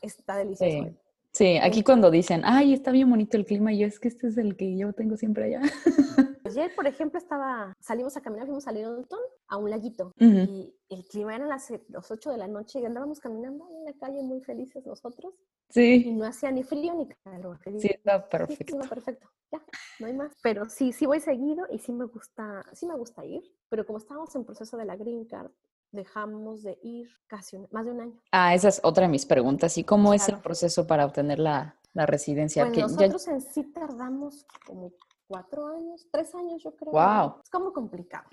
Está 0.00 0.36
delicioso. 0.36 0.94
Sí. 1.32 1.58
aquí 1.58 1.82
cuando 1.82 2.10
dicen, 2.10 2.42
ay, 2.44 2.72
está 2.72 2.90
bien 2.90 3.08
bonito 3.08 3.36
el 3.36 3.44
clima, 3.44 3.72
yo 3.72 3.86
es 3.86 3.98
que 4.00 4.08
este 4.08 4.28
es 4.28 4.36
el 4.36 4.56
que 4.56 4.76
yo 4.76 4.92
tengo 4.92 5.16
siempre 5.16 5.44
allá. 5.44 5.60
Ayer, 6.44 6.74
por 6.74 6.86
ejemplo, 6.86 7.18
estaba, 7.18 7.72
salimos 7.80 8.16
a 8.16 8.20
caminar, 8.20 8.46
fuimos 8.46 8.66
a 8.66 8.72
Littleton, 8.72 9.20
a 9.46 9.56
un 9.56 9.70
laguito, 9.70 10.12
y 10.18 10.74
el 10.88 11.04
clima 11.06 11.36
era 11.36 11.46
las, 11.46 11.72
las 11.88 12.10
8 12.10 12.32
de 12.32 12.38
la 12.38 12.48
noche 12.48 12.80
y 12.80 12.84
andábamos 12.84 13.20
caminando 13.20 13.68
en 13.70 13.84
la 13.84 13.92
calle 13.92 14.22
muy 14.22 14.40
felices 14.40 14.84
nosotros. 14.84 15.34
Sí. 15.68 16.02
Y 16.06 16.12
no 16.12 16.24
hacía 16.26 16.50
ni 16.50 16.64
frío 16.64 16.94
ni 16.94 17.08
calor. 17.22 17.60
Sí, 17.78 17.88
está 17.88 18.28
perfecto. 18.28 18.82
Sí, 18.82 18.88
perfecto. 18.88 19.30
Ya, 19.52 19.62
no 20.00 20.06
hay 20.06 20.12
más. 20.14 20.32
Pero 20.42 20.68
sí, 20.68 20.92
sí 20.92 21.06
voy 21.06 21.20
seguido 21.20 21.66
y 21.70 21.78
sí 21.78 21.92
me 21.92 22.06
gusta, 22.06 22.64
sí 22.72 22.86
me 22.86 22.96
gusta 22.96 23.24
ir, 23.24 23.42
pero 23.68 23.86
como 23.86 23.98
estábamos 23.98 24.34
en 24.34 24.44
proceso 24.44 24.76
de 24.76 24.84
la 24.84 24.96
Green 24.96 25.26
Card, 25.26 25.52
dejamos 25.92 26.62
de 26.62 26.78
ir 26.82 27.08
casi 27.26 27.58
más 27.70 27.84
de 27.84 27.92
un 27.92 28.00
año. 28.00 28.20
Ah, 28.32 28.54
esa 28.54 28.68
es 28.68 28.80
otra 28.82 29.06
de 29.06 29.10
mis 29.10 29.26
preguntas. 29.26 29.76
¿Y 29.78 29.84
cómo 29.84 30.14
es 30.14 30.28
el 30.28 30.38
proceso 30.38 30.86
para 30.86 31.04
obtener 31.04 31.38
la, 31.38 31.76
la 31.92 32.06
residencia? 32.06 32.64
Bueno, 32.64 32.88
nosotros 32.88 33.28
en 33.28 33.40
sí 33.40 33.64
tardamos 33.72 34.46
como 34.66 34.92
cuatro 35.30 35.68
años, 35.68 36.08
tres 36.10 36.34
años 36.34 36.60
yo 36.60 36.74
creo. 36.74 36.92
Wow. 36.92 37.40
Es 37.44 37.50
como 37.50 37.72
complicado, 37.72 38.28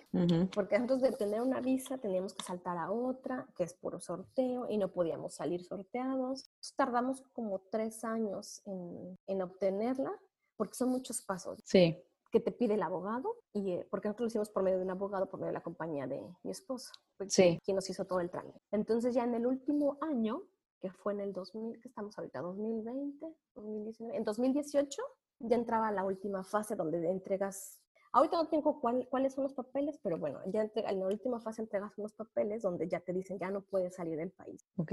porque 0.51 0.75
antes 0.75 0.99
de 0.99 1.11
tener 1.11 1.41
una 1.41 1.61
visa 1.61 1.99
teníamos 1.99 2.33
que 2.33 2.43
saltar 2.43 2.75
a 2.77 2.91
otra, 2.91 3.45
que 3.55 3.63
es 3.63 3.75
puro 3.75 3.99
sorteo, 3.99 4.65
y 4.67 4.77
no 4.77 4.91
podíamos 4.91 5.35
salir 5.35 5.63
sorteados. 5.63 6.49
tardamos 6.75 7.21
como 7.33 7.59
tres 7.69 8.03
años 8.03 8.63
en, 8.65 9.15
en, 9.27 9.41
obtenerla, 9.43 10.11
porque 10.55 10.73
son 10.73 10.89
muchos 10.89 11.21
pasos. 11.21 11.59
Sí. 11.63 12.03
Que 12.31 12.39
te 12.39 12.51
pide 12.51 12.75
el 12.75 12.83
abogado, 12.83 13.35
y 13.53 13.71
eh, 13.71 13.87
porque 13.89 14.07
nosotros 14.07 14.25
lo 14.25 14.27
hicimos 14.27 14.49
por 14.49 14.63
medio 14.63 14.77
de 14.77 14.83
un 14.83 14.91
abogado, 14.91 15.29
por 15.29 15.39
medio 15.39 15.51
de 15.51 15.59
la 15.59 15.63
compañía 15.63 16.07
de 16.07 16.21
mi 16.43 16.51
esposo, 16.51 16.91
sí. 17.27 17.59
quien 17.63 17.75
nos 17.75 17.89
hizo 17.89 18.05
todo 18.05 18.19
el 18.19 18.29
trámite. 18.29 18.59
Entonces 18.71 19.13
ya 19.13 19.23
en 19.23 19.33
el 19.33 19.45
último 19.45 19.97
año, 20.01 20.43
que 20.79 20.91
fue 20.91 21.13
en 21.13 21.21
el 21.21 21.33
2000, 21.33 21.79
que 21.79 21.87
estamos 21.87 22.17
ahorita, 22.17 22.41
2020, 22.41 23.25
2019, 23.55 24.17
en 24.17 24.23
2018 24.23 25.01
ya 25.39 25.55
entraba 25.55 25.91
la 25.91 26.03
última 26.03 26.43
fase 26.43 26.75
donde 26.75 27.09
entregas 27.09 27.79
Ahorita 28.17 28.37
no 28.37 28.47
tengo 28.47 28.79
cuáles 28.79 29.33
son 29.33 29.43
los 29.43 29.53
papeles, 29.53 29.99
pero 30.01 30.17
bueno, 30.17 30.39
ya 30.47 30.69
en 30.73 30.99
la 30.99 31.05
última 31.07 31.39
fase 31.39 31.61
entregas 31.61 31.97
unos 31.97 32.13
papeles 32.13 32.61
donde 32.61 32.87
ya 32.87 32.99
te 32.99 33.13
dicen 33.13 33.37
ya 33.37 33.51
no 33.51 33.61
puedes 33.61 33.95
salir 33.95 34.17
del 34.17 34.31
país. 34.31 34.65
Ok. 34.77 34.91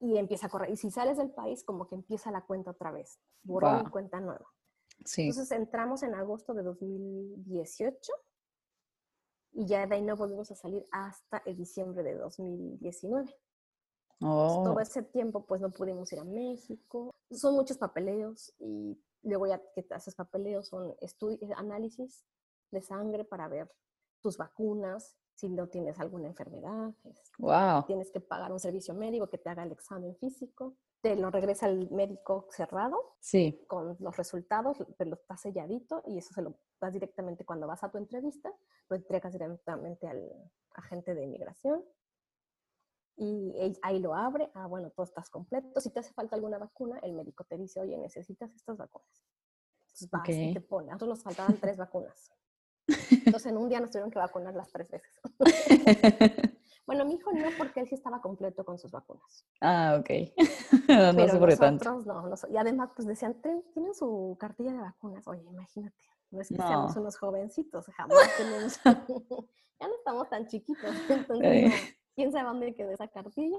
Y 0.00 0.16
empieza 0.16 0.46
a 0.46 0.50
correr. 0.50 0.70
Y 0.70 0.76
si 0.76 0.90
sales 0.90 1.18
del 1.18 1.30
país, 1.30 1.62
como 1.62 1.86
que 1.86 1.94
empieza 1.94 2.30
la 2.30 2.42
cuenta 2.42 2.70
otra 2.72 2.90
vez. 2.90 3.20
Borrón 3.42 3.90
cuenta 3.90 4.20
nueva. 4.20 4.46
Sí. 5.04 5.22
Entonces 5.22 5.50
entramos 5.52 6.02
en 6.02 6.14
agosto 6.14 6.54
de 6.54 6.62
2018 6.62 8.12
y 9.52 9.66
ya 9.66 9.86
de 9.86 9.94
ahí 9.94 10.02
no 10.02 10.16
volvimos 10.16 10.50
a 10.50 10.56
salir 10.56 10.84
hasta 10.90 11.42
el 11.46 11.56
diciembre 11.56 12.02
de 12.02 12.14
2019. 12.16 13.34
Oh. 14.20 14.62
todo 14.64 14.80
ese 14.80 15.02
tiempo 15.02 15.44
pues 15.44 15.60
no 15.60 15.70
pudimos 15.70 16.12
ir 16.12 16.18
a 16.18 16.24
México. 16.24 17.14
Son 17.30 17.54
muchos 17.54 17.78
papeleos 17.78 18.54
y 18.58 18.98
luego 19.22 19.46
ya 19.46 19.60
que 19.74 19.84
haces 19.90 20.14
papeleos 20.14 20.68
son 20.68 20.94
estudios, 21.00 21.50
análisis 21.56 22.24
de 22.70 22.80
sangre 22.80 23.24
para 23.24 23.48
ver 23.48 23.70
tus 24.20 24.36
vacunas, 24.36 25.16
si 25.34 25.48
no 25.48 25.68
tienes 25.68 25.98
alguna 25.98 26.28
enfermedad. 26.28 26.94
Wow. 27.38 27.84
Tienes 27.86 28.10
que 28.10 28.20
pagar 28.20 28.52
un 28.52 28.60
servicio 28.60 28.94
médico 28.94 29.28
que 29.28 29.38
te 29.38 29.50
haga 29.50 29.64
el 29.64 29.72
examen 29.72 30.16
físico. 30.16 30.76
Te 31.04 31.16
lo 31.16 31.30
regresa 31.30 31.68
el 31.68 31.90
médico 31.90 32.46
cerrado. 32.50 33.16
Sí. 33.20 33.62
Con 33.68 33.94
los 34.00 34.16
resultados, 34.16 34.78
te 34.96 35.04
lo 35.04 35.16
está 35.16 35.36
selladito 35.36 36.02
y 36.06 36.16
eso 36.16 36.32
se 36.32 36.40
lo 36.40 36.58
das 36.80 36.94
directamente 36.94 37.44
cuando 37.44 37.66
vas 37.66 37.84
a 37.84 37.90
tu 37.90 37.98
entrevista, 37.98 38.50
lo 38.88 38.96
entregas 38.96 39.34
directamente 39.34 40.08
al 40.08 40.32
agente 40.72 41.14
de 41.14 41.24
inmigración 41.24 41.84
y 43.16 43.52
ahí 43.82 43.98
lo 43.98 44.14
abre, 44.14 44.50
ah, 44.54 44.66
bueno, 44.66 44.88
todo 44.92 45.04
estás 45.04 45.28
completo. 45.28 45.78
Si 45.78 45.90
te 45.90 46.00
hace 46.00 46.14
falta 46.14 46.36
alguna 46.36 46.56
vacuna, 46.56 46.98
el 47.02 47.12
médico 47.12 47.44
te 47.44 47.58
dice, 47.58 47.80
oye, 47.80 47.98
necesitas 47.98 48.50
estas 48.54 48.78
vacunas. 48.78 49.22
Entonces 49.82 50.10
vas 50.10 50.28
y 50.30 50.54
te 50.54 50.60
pone. 50.62 50.88
A 50.88 50.94
nosotros 50.94 51.18
nos 51.18 51.22
faltaban 51.22 51.58
tres 51.58 51.76
vacunas. 51.76 52.32
Entonces 53.26 53.52
en 53.52 53.58
un 53.58 53.68
día 53.68 53.80
nos 53.80 53.90
tuvieron 53.90 54.10
que 54.10 54.18
vacunar 54.18 54.54
las 54.54 54.72
tres 54.72 54.90
veces. 54.90 55.12
bueno, 56.86 57.04
mi 57.04 57.16
hijo 57.16 57.30
no, 57.32 57.50
porque 57.58 57.73
él 57.84 57.88
sí 57.88 57.94
estaba 57.94 58.20
completo 58.20 58.64
con 58.64 58.78
sus 58.78 58.90
vacunas. 58.90 59.46
Ah, 59.60 59.96
ok. 60.00 60.10
no 60.88 61.12
nosotros 61.12 61.58
tanto. 61.58 62.02
no, 62.04 62.28
no. 62.28 62.34
Y 62.50 62.56
además, 62.56 62.90
pues 62.94 63.06
decían, 63.06 63.40
tienen 63.72 63.94
su 63.94 64.36
cartilla 64.38 64.72
de 64.72 64.78
vacunas. 64.78 65.26
Oye, 65.28 65.42
imagínate. 65.42 65.96
No 66.30 66.40
es 66.40 66.48
que 66.48 66.56
seamos 66.56 66.96
unos 66.96 67.16
jovencitos, 67.16 67.86
jamás 67.96 68.36
tenemos. 68.36 68.80
ya 69.80 69.88
no 69.88 69.94
estamos 69.94 70.28
tan 70.28 70.46
chiquitos. 70.46 70.90
Entonces, 71.08 71.72
quién 72.14 72.32
sabe 72.32 72.48
dónde 72.48 72.74
quedó 72.74 72.90
esa 72.90 73.08
cartilla. 73.08 73.56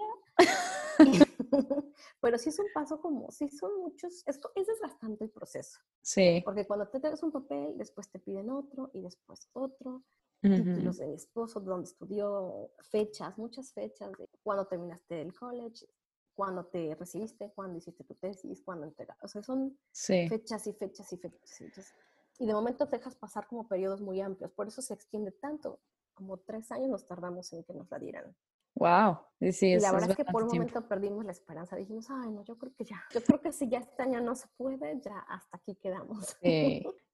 Pero 2.22 2.38
sí 2.38 2.50
es 2.50 2.60
un 2.60 2.68
paso 2.74 3.00
como, 3.00 3.32
sí 3.32 3.50
son 3.50 3.80
muchos, 3.80 4.24
esto 4.26 4.52
es 4.56 4.68
desgastante 4.68 5.26
el 5.26 5.30
proceso. 5.30 5.80
Sí. 6.02 6.42
Porque 6.44 6.66
cuando 6.66 6.88
te 6.88 7.00
traes 7.00 7.22
un 7.24 7.32
papel, 7.32 7.78
después 7.78 8.10
te 8.10 8.20
piden 8.20 8.50
otro 8.50 8.90
y 8.94 9.02
después 9.02 9.50
otro. 9.54 10.04
Títulos 10.42 10.98
de 10.98 11.08
mi 11.08 11.16
esposo, 11.16 11.60
donde 11.60 11.88
estudió, 11.88 12.70
fechas, 12.82 13.38
muchas 13.38 13.72
fechas 13.74 14.12
de 14.18 14.30
cuando 14.44 14.68
terminaste 14.68 15.22
el 15.22 15.34
college, 15.34 15.88
cuando 16.36 16.66
te 16.66 16.94
recibiste, 16.96 17.52
cuando 17.56 17.78
hiciste 17.78 18.04
tu 18.04 18.14
tesis, 18.16 18.62
cuando 18.62 18.86
entregaste. 18.86 19.26
O 19.26 19.28
sea, 19.28 19.42
son 19.42 19.78
fechas 19.92 20.68
y 20.68 20.74
fechas 20.74 21.12
y 21.14 21.18
fechas. 21.18 21.94
y 22.38 22.46
de 22.46 22.54
momento 22.54 22.88
te 22.88 22.98
dejas 22.98 23.16
pasar 23.16 23.48
como 23.48 23.68
periodos 23.68 24.02
muy 24.02 24.22
amplios. 24.22 24.52
Por 24.52 24.68
eso 24.68 24.82
se 24.82 24.94
extiende 24.94 25.32
tanto 25.32 25.80
como 26.16 26.38
tres 26.38 26.72
años 26.72 26.90
nos 26.90 27.06
tardamos 27.06 27.52
en 27.54 27.64
que 27.64 27.74
nos 27.74 27.92
la 27.92 28.00
dieran. 28.00 28.36
Wow, 28.78 29.20
sí, 29.54 29.68
y 29.68 29.80
la 29.80 29.94
verdad 29.94 30.12
es, 30.12 30.18
que 30.18 30.26
por 30.26 30.44
un 30.44 30.50
momento 30.50 30.86
perdimos 30.86 31.24
la 31.24 31.32
esperanza. 31.32 31.78
Dijimos, 31.78 32.08
ay, 32.10 32.32
no, 32.32 32.44
yo 32.44 32.58
creo 32.58 32.74
que 32.74 32.84
ya, 32.84 33.02
yo 33.14 33.24
creo 33.24 33.40
que 33.40 33.54
si 33.54 33.70
ya 33.70 33.80
este 33.80 34.04
año 34.04 34.20
no 34.20 34.36
se 34.36 34.48
puede, 34.58 35.00
ya 35.00 35.18
hasta 35.30 35.56
aquí 35.56 35.76
quedamos. 35.76 36.36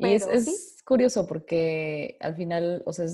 Y 0.07 0.13
es, 0.13 0.27
es 0.27 0.81
curioso 0.83 1.27
porque 1.27 2.17
al 2.19 2.35
final, 2.35 2.83
o 2.85 2.93
sea, 2.93 3.05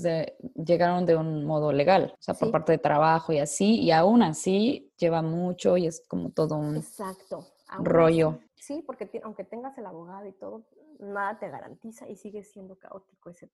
llegaron 0.54 1.06
de 1.06 1.16
un 1.16 1.44
modo 1.44 1.72
legal, 1.72 2.14
o 2.14 2.22
sea, 2.22 2.34
por 2.34 2.50
parte 2.50 2.72
de 2.72 2.78
trabajo 2.78 3.32
y 3.32 3.38
así, 3.38 3.80
y 3.80 3.90
aún 3.90 4.22
así 4.22 4.92
lleva 4.98 5.22
mucho 5.22 5.76
y 5.76 5.86
es 5.86 6.02
como 6.08 6.30
todo 6.30 6.56
un 6.56 6.76
Exacto. 6.76 7.46
rollo. 7.78 8.40
sí, 8.56 8.82
porque 8.86 9.08
aunque 9.22 9.44
tengas 9.44 9.76
el 9.78 9.86
abogado 9.86 10.26
y 10.26 10.32
todo, 10.32 10.64
nada 10.98 11.38
te 11.38 11.48
garantiza 11.48 12.08
y 12.08 12.16
sigue 12.16 12.42
siendo 12.42 12.76
caótico 12.76 13.30
ese 13.30 13.50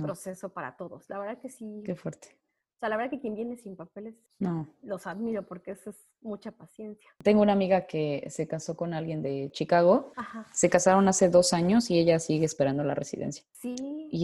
proceso 0.00 0.50
para 0.50 0.76
todos. 0.76 1.08
La 1.08 1.18
verdad 1.18 1.38
que 1.40 1.48
sí. 1.48 1.82
Qué 1.84 1.96
fuerte. 1.96 2.38
O 2.76 2.78
sea, 2.78 2.90
la 2.90 2.96
verdad 2.96 3.10
que 3.10 3.20
quien 3.20 3.34
viene 3.34 3.56
sin 3.56 3.74
papeles, 3.74 4.14
no. 4.38 4.68
los 4.82 5.06
admiro 5.06 5.46
porque 5.46 5.72
eso 5.72 5.90
es 5.90 6.08
mucha 6.26 6.52
paciencia. 6.52 7.10
Tengo 7.22 7.42
una 7.42 7.52
amiga 7.52 7.86
que 7.86 8.26
se 8.28 8.46
casó 8.46 8.76
con 8.76 8.92
alguien 8.92 9.22
de 9.22 9.50
Chicago. 9.52 10.12
Se 10.52 10.68
casaron 10.68 11.08
hace 11.08 11.28
dos 11.28 11.52
años 11.52 11.90
y 11.90 11.98
ella 11.98 12.18
sigue 12.18 12.44
esperando 12.44 12.84
la 12.84 12.94
residencia. 12.94 13.44
Sí, 13.52 13.74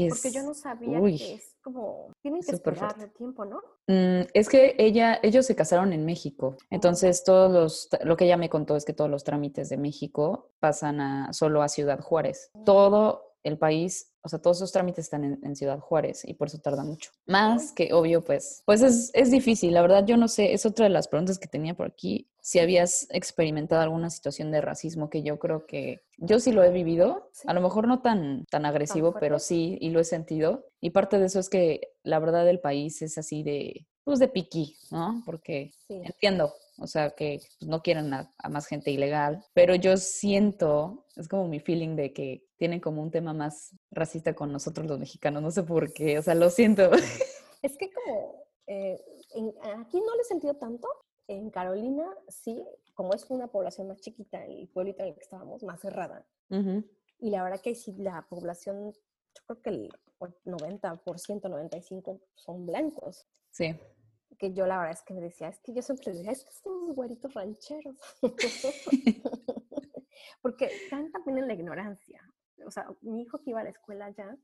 porque 0.09 0.31
yo 0.31 0.43
no 0.43 0.55
sabía 0.55 1.01
que 1.01 1.35
es 1.35 1.57
como, 1.63 2.13
tienen 2.21 2.43
que 2.43 2.53
esperar 2.53 2.97
el 3.01 3.11
tiempo, 3.13 3.45
¿no? 3.45 3.61
Mm, 3.87 4.29
es 4.35 4.49
que 4.49 4.75
ella, 4.79 5.19
ellos 5.23 5.47
se 5.47 5.55
casaron 5.55 5.93
en 5.93 6.05
México. 6.05 6.57
Entonces, 6.71 7.25
todos 7.25 7.53
los, 7.53 7.89
lo 8.05 8.17
que 8.17 8.25
ella 8.25 8.37
me 8.37 8.51
contó 8.51 8.77
es 8.77 8.85
que 8.85 8.93
todos 8.93 9.11
los 9.11 9.25
trámites 9.25 9.69
de 9.69 9.77
México 9.77 10.51
pasan 10.61 11.01
a, 11.01 11.33
solo 11.33 11.63
a 11.63 11.69
Ciudad 11.69 12.01
Juárez. 12.01 12.51
Mm. 12.55 12.65
Todo 12.65 13.32
el 13.43 13.59
país, 13.59 14.13
o 14.23 14.29
sea, 14.29 14.41
todos 14.41 14.59
esos 14.59 14.73
trámites 14.73 15.07
están 15.07 15.39
en, 15.43 15.57
Ciudad 15.57 15.81
Juárez 15.81 16.23
y 16.25 16.35
por 16.35 16.49
eso 16.49 16.59
tarda 16.59 16.85
mucho. 16.85 17.11
Más 17.27 17.73
que 17.73 17.93
obvio, 17.93 18.23
pues, 18.23 18.63
pues 18.65 18.83
es, 18.83 19.11
es, 19.15 19.31
difícil. 19.31 19.75
La 19.75 19.83
verdad, 19.83 20.05
yo 20.07 20.17
no 20.17 20.29
sé, 20.29 20.53
es 20.53 20.65
otra 20.65 20.85
de 20.85 20.91
las 20.91 21.09
preguntas 21.09 21.39
que 21.39 21.49
tenía 21.49 21.75
por 21.75 21.89
aquí. 21.89 22.31
Si 22.41 22.59
habías 22.59 23.07
experimentado 23.11 23.83
alguna 23.83 24.11
situación 24.11 24.51
de 24.51 24.61
racismo, 24.61 25.11
que 25.11 25.23
yo 25.23 25.39
creo 25.39 25.67
que 25.67 26.03
yo 26.19 26.39
sí 26.39 26.53
lo 26.53 26.63
he 26.63 26.71
vivido, 26.71 27.31
a 27.47 27.55
lo 27.55 27.61
mejor 27.61 27.89
no 27.89 28.01
tan, 28.01 28.45
tan 28.47 28.65
agresivo, 28.65 29.15
pero 29.19 29.39
sí, 29.39 29.77
y 29.81 29.91
lo 29.91 30.01
he 30.01 30.05
sentido. 30.05 30.67
Y 30.81 30.91
parte 30.91 31.19
de 31.19 31.27
eso 31.27 31.41
es 31.41 31.49
que 31.49 31.81
la 32.03 32.19
verdad 32.19 32.49
el 32.49 32.61
país 32.61 33.03
es 33.03 33.19
así 33.19 33.43
de, 33.43 33.87
pues 34.05 34.19
de 34.19 34.29
piqui, 34.29 34.77
¿no? 34.91 35.23
Porque 35.27 35.73
entiendo, 35.89 36.55
o 36.83 36.87
sea, 36.87 37.11
que 37.11 37.41
no 37.61 37.83
quieren 37.83 38.13
a, 38.13 38.31
más 38.51 38.67
gente 38.67 38.91
ilegal, 38.91 39.45
pero 39.55 39.75
yo 39.75 39.97
siento, 39.97 41.07
es 41.17 41.29
como 41.29 41.49
mi 41.49 41.61
feeling 41.61 41.97
de 41.97 42.13
que 42.13 42.45
tienen 42.57 42.81
como 42.81 43.03
un 43.03 43.11
tema 43.11 43.33
más 43.33 43.75
racista 43.91 44.35
con 44.35 44.53
nosotros 44.53 44.87
los 44.87 44.99
mexicanos, 44.99 45.43
no 45.43 45.51
sé 45.51 45.63
por 45.63 45.93
qué, 45.93 46.19
o 46.19 46.23
sea, 46.23 46.35
lo 46.35 46.51
siento. 46.51 46.91
Es 47.63 47.79
que 47.79 47.93
como, 47.93 48.43
eh, 48.67 49.01
aquí 49.79 50.01
no 50.01 50.17
lo 50.17 50.21
he 50.21 50.25
sentido 50.25 50.55
tanto, 50.55 50.89
en 51.29 51.49
Carolina 51.51 52.05
sí, 52.27 52.61
como 52.93 53.15
es 53.15 53.25
una 53.31 53.47
población 53.47 53.87
más 53.87 54.01
chiquita, 54.01 54.45
el 54.45 54.69
pueblito 54.69 55.05
en 55.05 55.11
el 55.11 55.15
que 55.15 55.21
estábamos, 55.21 55.63
más 55.63 55.81
cerrada. 55.81 56.27
Y 57.21 57.31
la 57.31 57.45
verdad 57.45 57.61
que 57.61 57.77
sí, 57.77 57.95
la 57.99 58.27
población, 58.29 58.93
yo 58.93 59.43
creo 59.47 59.63
que 59.63 59.71
el 59.71 59.93
90%, 60.45 61.01
95% 61.05 62.21
son 62.35 62.67
blancos. 62.67 63.29
Sí 63.53 63.77
que 64.39 64.53
yo 64.53 64.67
la 64.67 64.79
verdad 64.79 64.93
es 64.93 65.03
que 65.03 65.15
me 65.15 65.21
decía, 65.21 65.49
es 65.49 65.61
que 65.61 65.73
yo 65.73 65.83
siempre 65.83 66.13
decía, 66.13 66.33
es 66.33 66.45
que 66.45 66.53
somos 66.53 66.95
güeritos 66.95 67.33
rancheros. 67.35 67.97
Porque 70.43 70.67
están 70.67 71.11
también 71.13 71.39
en 71.39 71.49
la 71.49 71.55
ignorancia. 71.55 72.23
O 72.67 72.71
sea, 72.71 72.87
mi 73.01 73.23
hijo 73.23 73.39
que 73.39 73.51
iba 73.51 73.61
a 73.61 73.65
la 73.65 73.71
escuela 73.71 74.11
ya, 74.11 74.37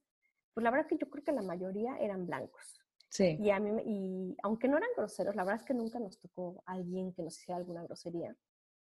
pues 0.54 0.64
la 0.64 0.70
verdad 0.70 0.86
que 0.86 0.98
yo 0.98 1.08
creo 1.08 1.24
que 1.24 1.32
la 1.32 1.42
mayoría 1.42 1.96
eran 1.98 2.26
blancos. 2.26 2.80
Sí. 3.08 3.36
Y, 3.40 3.50
a 3.50 3.58
mí, 3.58 3.70
y 3.84 4.36
aunque 4.42 4.68
no 4.68 4.76
eran 4.76 4.90
groseros, 4.96 5.34
la 5.34 5.44
verdad 5.44 5.60
es 5.60 5.66
que 5.66 5.74
nunca 5.74 5.98
nos 5.98 6.18
tocó 6.18 6.62
alguien 6.66 7.12
que 7.12 7.22
nos 7.22 7.38
hiciera 7.38 7.56
alguna 7.56 7.82
grosería. 7.84 8.36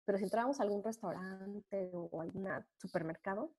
Pero 0.05 0.17
si 0.17 0.23
entrábamos 0.23 0.59
a 0.59 0.63
algún 0.63 0.83
restaurante 0.83 1.91
o 1.93 2.21
algún 2.21 2.49
supermercado, 2.77 3.53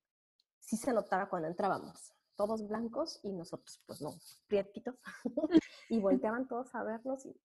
sí 0.58 0.76
se 0.76 0.92
notaba 0.92 1.28
cuando 1.28 1.48
entrábamos 1.48 2.14
todos 2.38 2.66
blancos 2.68 3.18
y 3.24 3.32
nosotros, 3.32 3.82
pues 3.84 4.00
no, 4.00 4.14
prietitos. 4.46 4.94
y 5.90 5.98
volteaban 5.98 6.46
todos 6.46 6.72
a 6.74 6.84
vernos 6.84 7.26
y 7.26 7.36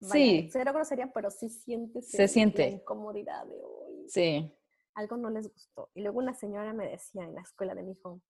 sí. 0.00 0.48
cero 0.52 0.72
grosería, 0.72 1.12
pero 1.12 1.30
sí 1.30 1.48
sientes 1.50 2.08
se 2.08 2.28
siente 2.28 2.62
la 2.62 2.76
incomodidad 2.76 3.44
de 3.46 3.60
hoy. 3.60 4.08
Sí. 4.08 4.54
Algo 4.94 5.16
no 5.16 5.28
les 5.28 5.52
gustó. 5.52 5.90
Y 5.94 6.02
luego 6.02 6.20
una 6.20 6.34
señora 6.34 6.72
me 6.72 6.88
decía 6.88 7.24
en 7.24 7.34
la 7.34 7.42
escuela 7.42 7.74
de 7.74 7.82
mi 7.82 7.92
hijo, 7.92 8.20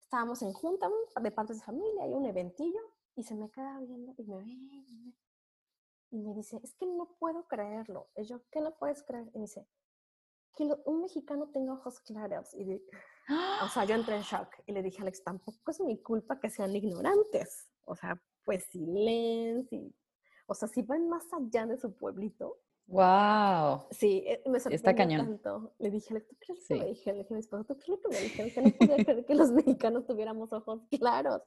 estábamos 0.00 0.40
en 0.42 0.52
junta 0.52 0.88
de 1.20 1.30
padres 1.32 1.58
de 1.58 1.64
familia, 1.64 2.04
hay 2.04 2.12
un 2.12 2.26
eventillo, 2.26 2.80
y 3.16 3.24
se 3.24 3.34
me 3.34 3.50
queda 3.50 3.80
viendo 3.80 4.14
y 4.16 4.24
me 4.24 4.36
ve 4.36 5.04
y 6.10 6.18
me 6.22 6.32
dice, 6.32 6.60
es 6.62 6.74
que 6.74 6.86
no 6.86 7.16
puedo 7.18 7.48
creerlo. 7.48 8.08
Y 8.14 8.22
yo, 8.22 8.40
¿qué 8.52 8.60
no 8.60 8.76
puedes 8.76 9.02
creer? 9.02 9.28
Y 9.34 9.38
me 9.38 9.46
dice, 9.46 9.66
que 10.54 10.72
un 10.84 11.00
mexicano 11.00 11.48
tenga 11.48 11.72
ojos 11.72 11.98
claros. 11.98 12.54
Y 12.54 12.80
o 13.28 13.68
sea, 13.68 13.84
yo 13.84 13.94
entré 13.94 14.16
en 14.16 14.22
shock 14.22 14.48
y 14.66 14.72
le 14.72 14.82
dije 14.82 14.98
a 14.98 15.02
Alex, 15.02 15.22
tampoco 15.22 15.70
es 15.70 15.80
mi 15.80 16.00
culpa 16.02 16.38
que 16.40 16.50
sean 16.50 16.74
ignorantes. 16.74 17.68
O 17.84 17.94
sea, 17.94 18.20
pues 18.44 18.64
silencio. 18.64 19.90
O 20.46 20.54
sea, 20.54 20.68
si 20.68 20.82
van 20.82 21.08
más 21.08 21.24
allá 21.32 21.66
de 21.66 21.78
su 21.78 21.94
pueblito, 21.94 22.58
Wow. 22.86 23.86
Sí, 23.90 24.24
eh, 24.26 24.42
me 24.46 24.60
sorprendió 24.60 24.76
Está 24.76 24.94
cañón. 24.94 25.26
tanto. 25.26 25.72
Le 25.78 25.90
dije, 25.90 26.20
¿tú 26.20 26.36
crees 26.38 26.66
que 26.68 26.74
me 26.74 26.86
dijeron? 26.86 27.16
Le 27.18 27.22
dije 27.22 27.32
a 27.32 27.36
mi 27.36 27.40
esposo, 27.40 27.64
¿tú 27.64 27.76
crees 27.78 28.00
que 28.00 28.08
me 28.08 28.20
dijeron 28.20 28.50
que 28.50 28.60
no 28.62 28.70
podía 28.70 29.04
creer 29.04 29.24
que 29.24 29.34
los 29.34 29.50
mexicanos 29.52 30.06
tuviéramos 30.06 30.52
ojos 30.52 30.82
claros? 30.90 31.42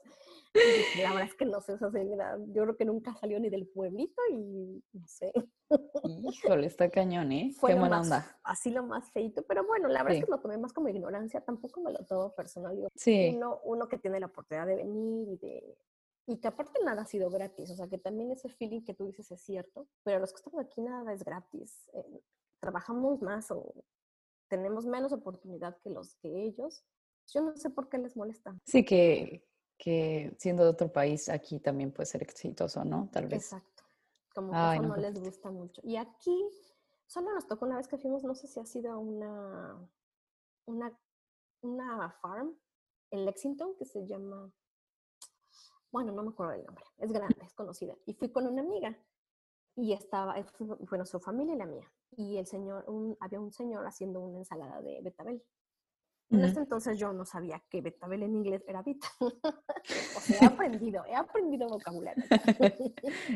Y 0.53 1.01
la 1.01 1.09
verdad 1.11 1.27
es 1.27 1.35
que 1.35 1.45
no 1.45 1.61
sé 1.61 1.73
esa 1.73 1.91
señora. 1.91 2.37
Yo 2.47 2.63
creo 2.63 2.75
que 2.75 2.85
nunca 2.85 3.13
salió 3.15 3.39
ni 3.39 3.49
del 3.49 3.67
pueblito 3.67 4.21
y 4.31 4.83
no 4.93 5.07
sé. 5.07 5.31
Híjole, 6.03 6.67
está 6.67 6.89
cañón, 6.89 7.31
¿eh? 7.31 7.51
Qué 7.53 7.75
buena 7.75 8.01
onda. 8.01 8.39
Así 8.43 8.71
lo 8.71 8.83
más 8.83 9.11
feito, 9.11 9.43
pero 9.43 9.65
bueno, 9.65 9.87
la 9.87 10.03
verdad 10.03 10.19
es 10.19 10.25
que 10.25 10.31
lo 10.31 10.39
tomé 10.39 10.57
más 10.57 10.73
como 10.73 10.89
ignorancia, 10.89 11.41
tampoco 11.41 11.81
me 11.81 11.91
lo 11.91 11.99
tomo 12.05 12.33
personal. 12.33 12.87
sí. 12.95 13.33
Uno, 13.35 13.59
uno 13.63 13.87
que 13.87 13.97
tiene 13.99 14.19
la 14.19 14.27
oportunidad 14.27 14.65
de 14.65 14.75
venir 14.75 15.27
y 15.29 15.37
de 15.37 15.77
y 16.27 16.37
que 16.39 16.47
aparte 16.49 16.79
nada 16.83 17.03
ha 17.03 17.05
sido 17.05 17.29
gratis, 17.29 17.71
o 17.71 17.75
sea 17.75 17.87
que 17.87 17.97
también 17.97 18.31
ese 18.31 18.49
feeling 18.49 18.83
que 18.83 18.93
tú 18.93 19.05
dices 19.05 19.31
es 19.31 19.41
cierto, 19.41 19.87
pero 20.03 20.19
los 20.19 20.31
que 20.31 20.37
estamos 20.37 20.59
aquí 20.59 20.81
nada 20.81 21.13
es 21.13 21.23
gratis. 21.23 21.89
Eh, 21.93 22.21
trabajamos 22.59 23.21
más 23.21 23.49
o 23.49 23.73
tenemos 24.49 24.85
menos 24.85 25.13
oportunidad 25.13 25.77
que 25.79 25.89
los 25.89 26.15
que 26.15 26.43
ellos. 26.43 26.83
Yo 27.33 27.41
no 27.41 27.55
sé 27.55 27.69
por 27.69 27.89
qué 27.89 27.97
les 27.97 28.15
molesta. 28.15 28.57
Sí, 28.65 28.83
que, 28.83 29.45
que 29.77 30.35
siendo 30.37 30.63
de 30.63 30.69
otro 30.69 30.91
país 30.91 31.29
aquí 31.29 31.59
también 31.59 31.91
puede 31.91 32.07
ser 32.07 32.23
exitoso, 32.23 32.83
¿no? 32.83 33.09
Tal 33.11 33.27
vez. 33.27 33.45
Exacto. 33.45 33.83
Como 34.33 34.51
que 34.51 34.57
eso 34.57 34.81
no, 34.81 34.89
pues 34.89 35.01
les 35.01 35.19
gusta 35.19 35.51
mucho. 35.51 35.81
Y 35.83 35.95
aquí 35.95 36.49
solo 37.05 37.33
nos 37.33 37.47
tocó 37.47 37.65
una 37.65 37.77
vez 37.77 37.87
que 37.87 37.97
fuimos, 37.97 38.23
no 38.23 38.35
sé 38.35 38.47
si 38.47 38.59
ha 38.59 38.65
sido 38.65 38.99
una, 38.99 39.77
una, 40.65 40.97
una 41.61 42.11
farm 42.21 42.57
en 43.11 43.25
Lexington 43.25 43.75
que 43.77 43.85
se 43.85 44.05
llama 44.05 44.51
bueno, 45.91 46.11
no 46.11 46.23
me 46.23 46.29
acuerdo 46.29 46.53
del 46.53 46.65
nombre, 46.65 46.83
es 46.97 47.11
grande, 47.11 47.35
es 47.45 47.53
conocida. 47.53 47.95
Y 48.05 48.13
fui 48.13 48.29
con 48.31 48.47
una 48.47 48.61
amiga 48.61 48.97
y 49.75 49.93
estaba, 49.93 50.35
bueno, 50.89 51.05
su 51.05 51.19
familia 51.19 51.55
y 51.55 51.57
la 51.57 51.65
mía. 51.65 51.91
Y 52.15 52.37
el 52.37 52.47
señor, 52.47 52.85
había 53.19 53.39
un 53.39 53.51
señor 53.51 53.85
haciendo 53.85 54.19
una 54.21 54.39
ensalada 54.39 54.81
de 54.81 55.01
betabel. 55.01 55.43
En 56.29 56.43
ese 56.43 56.59
entonces 56.59 56.99
yo 56.99 57.13
no 57.13 57.23
sabía 57.23 57.63
que 57.69 57.79
betabel 57.79 58.23
en 58.23 58.35
inglés 58.35 58.61
era 58.67 58.81
bita. 58.81 59.07
o 59.21 60.19
sea, 60.19 60.39
he 60.41 60.45
aprendido, 60.45 61.05
he 61.05 61.15
aprendido 61.15 61.69
vocabulario. 61.69 62.23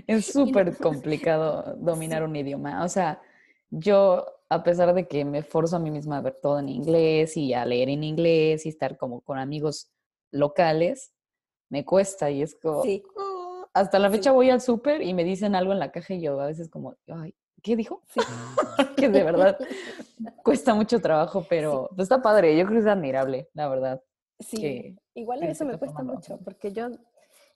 es 0.07 0.25
súper 0.25 0.75
complicado 0.77 1.75
dominar 1.77 2.23
un 2.23 2.35
idioma. 2.35 2.83
O 2.83 2.89
sea, 2.89 3.21
yo, 3.69 4.25
a 4.49 4.63
pesar 4.63 4.93
de 4.93 5.07
que 5.07 5.23
me 5.23 5.43
forzo 5.43 5.77
a 5.77 5.79
mí 5.79 5.89
misma 5.89 6.17
a 6.17 6.21
ver 6.21 6.37
todo 6.41 6.59
en 6.59 6.67
inglés 6.67 7.37
y 7.37 7.53
a 7.53 7.65
leer 7.65 7.87
en 7.89 8.03
inglés 8.03 8.65
y 8.65 8.69
estar 8.69 8.97
como 8.97 9.21
con 9.21 9.37
amigos 9.37 9.89
locales, 10.31 11.13
me 11.71 11.83
cuesta 11.83 12.29
y 12.29 12.43
es 12.43 12.55
como... 12.55 12.83
Sí. 12.83 13.01
Oh", 13.15 13.65
hasta 13.73 13.97
la 13.97 14.11
fecha 14.11 14.31
voy 14.31 14.49
al 14.49 14.61
súper 14.61 15.01
y 15.01 15.13
me 15.13 15.23
dicen 15.23 15.55
algo 15.55 15.71
en 15.71 15.79
la 15.79 15.91
caja 15.91 16.13
y 16.13 16.21
yo 16.21 16.39
a 16.39 16.45
veces 16.45 16.69
como, 16.69 16.95
ay, 17.07 17.33
¿qué 17.63 17.75
dijo? 17.75 18.03
Sí. 18.07 18.19
que 18.97 19.09
de 19.09 19.23
verdad 19.23 19.57
cuesta 20.43 20.75
mucho 20.75 20.99
trabajo, 20.99 21.45
pero 21.49 21.89
pues, 21.95 22.05
está 22.05 22.21
padre, 22.21 22.55
yo 22.57 22.65
creo 22.65 22.77
que 22.77 22.81
es 22.81 22.91
admirable, 22.91 23.49
la 23.53 23.69
verdad. 23.69 24.03
Sí, 24.39 24.95
igual 25.13 25.43
eso 25.43 25.65
me 25.65 25.77
cuesta 25.77 26.03
mucho, 26.03 26.39
porque 26.43 26.71
yo 26.71 26.89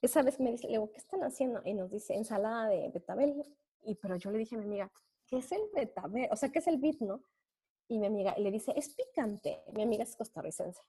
esa 0.01 0.21
vez 0.21 0.39
me 0.39 0.51
dice, 0.51 0.67
le 0.67 0.73
digo, 0.73 0.91
¿qué 0.91 0.97
están 0.97 1.23
haciendo? 1.23 1.61
Y 1.65 1.73
nos 1.73 1.89
dice, 1.89 2.13
ensalada 2.13 2.69
de 2.69 2.89
betabel. 2.93 3.43
Y 3.81 3.95
pero 3.95 4.15
yo 4.15 4.31
le 4.31 4.37
dije 4.37 4.55
a 4.55 4.59
mi 4.59 4.65
amiga, 4.65 4.91
¿qué 5.25 5.37
es 5.37 5.51
el 5.51 5.61
betabel? 5.73 6.29
O 6.31 6.35
sea, 6.35 6.49
¿qué 6.49 6.59
es 6.59 6.67
el 6.67 6.77
bit, 6.77 7.01
no? 7.01 7.21
Y 7.87 7.99
mi 7.99 8.07
amiga 8.07 8.35
le 8.37 8.51
dice, 8.51 8.73
es 8.75 8.93
picante. 8.93 9.61
Mi 9.73 9.83
amiga 9.83 10.03
es 10.03 10.15
costarricense. 10.15 10.81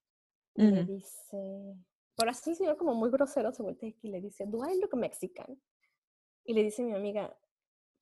Y 0.54 0.64
me 0.64 0.84
dice, 0.84 1.76
por 2.16 2.28
así, 2.28 2.54
señor, 2.54 2.76
como 2.76 2.94
muy 2.94 3.10
grosero, 3.10 3.52
se 3.52 3.62
vuelve 3.62 3.96
y 4.02 4.08
le 4.08 4.20
dice, 4.20 4.46
¿Do 4.46 4.58
I 4.68 4.80
look 4.80 4.96
Mexican? 4.96 5.60
Y 6.44 6.54
le 6.54 6.62
dice 6.62 6.82
mi 6.82 6.94
amiga, 6.94 7.36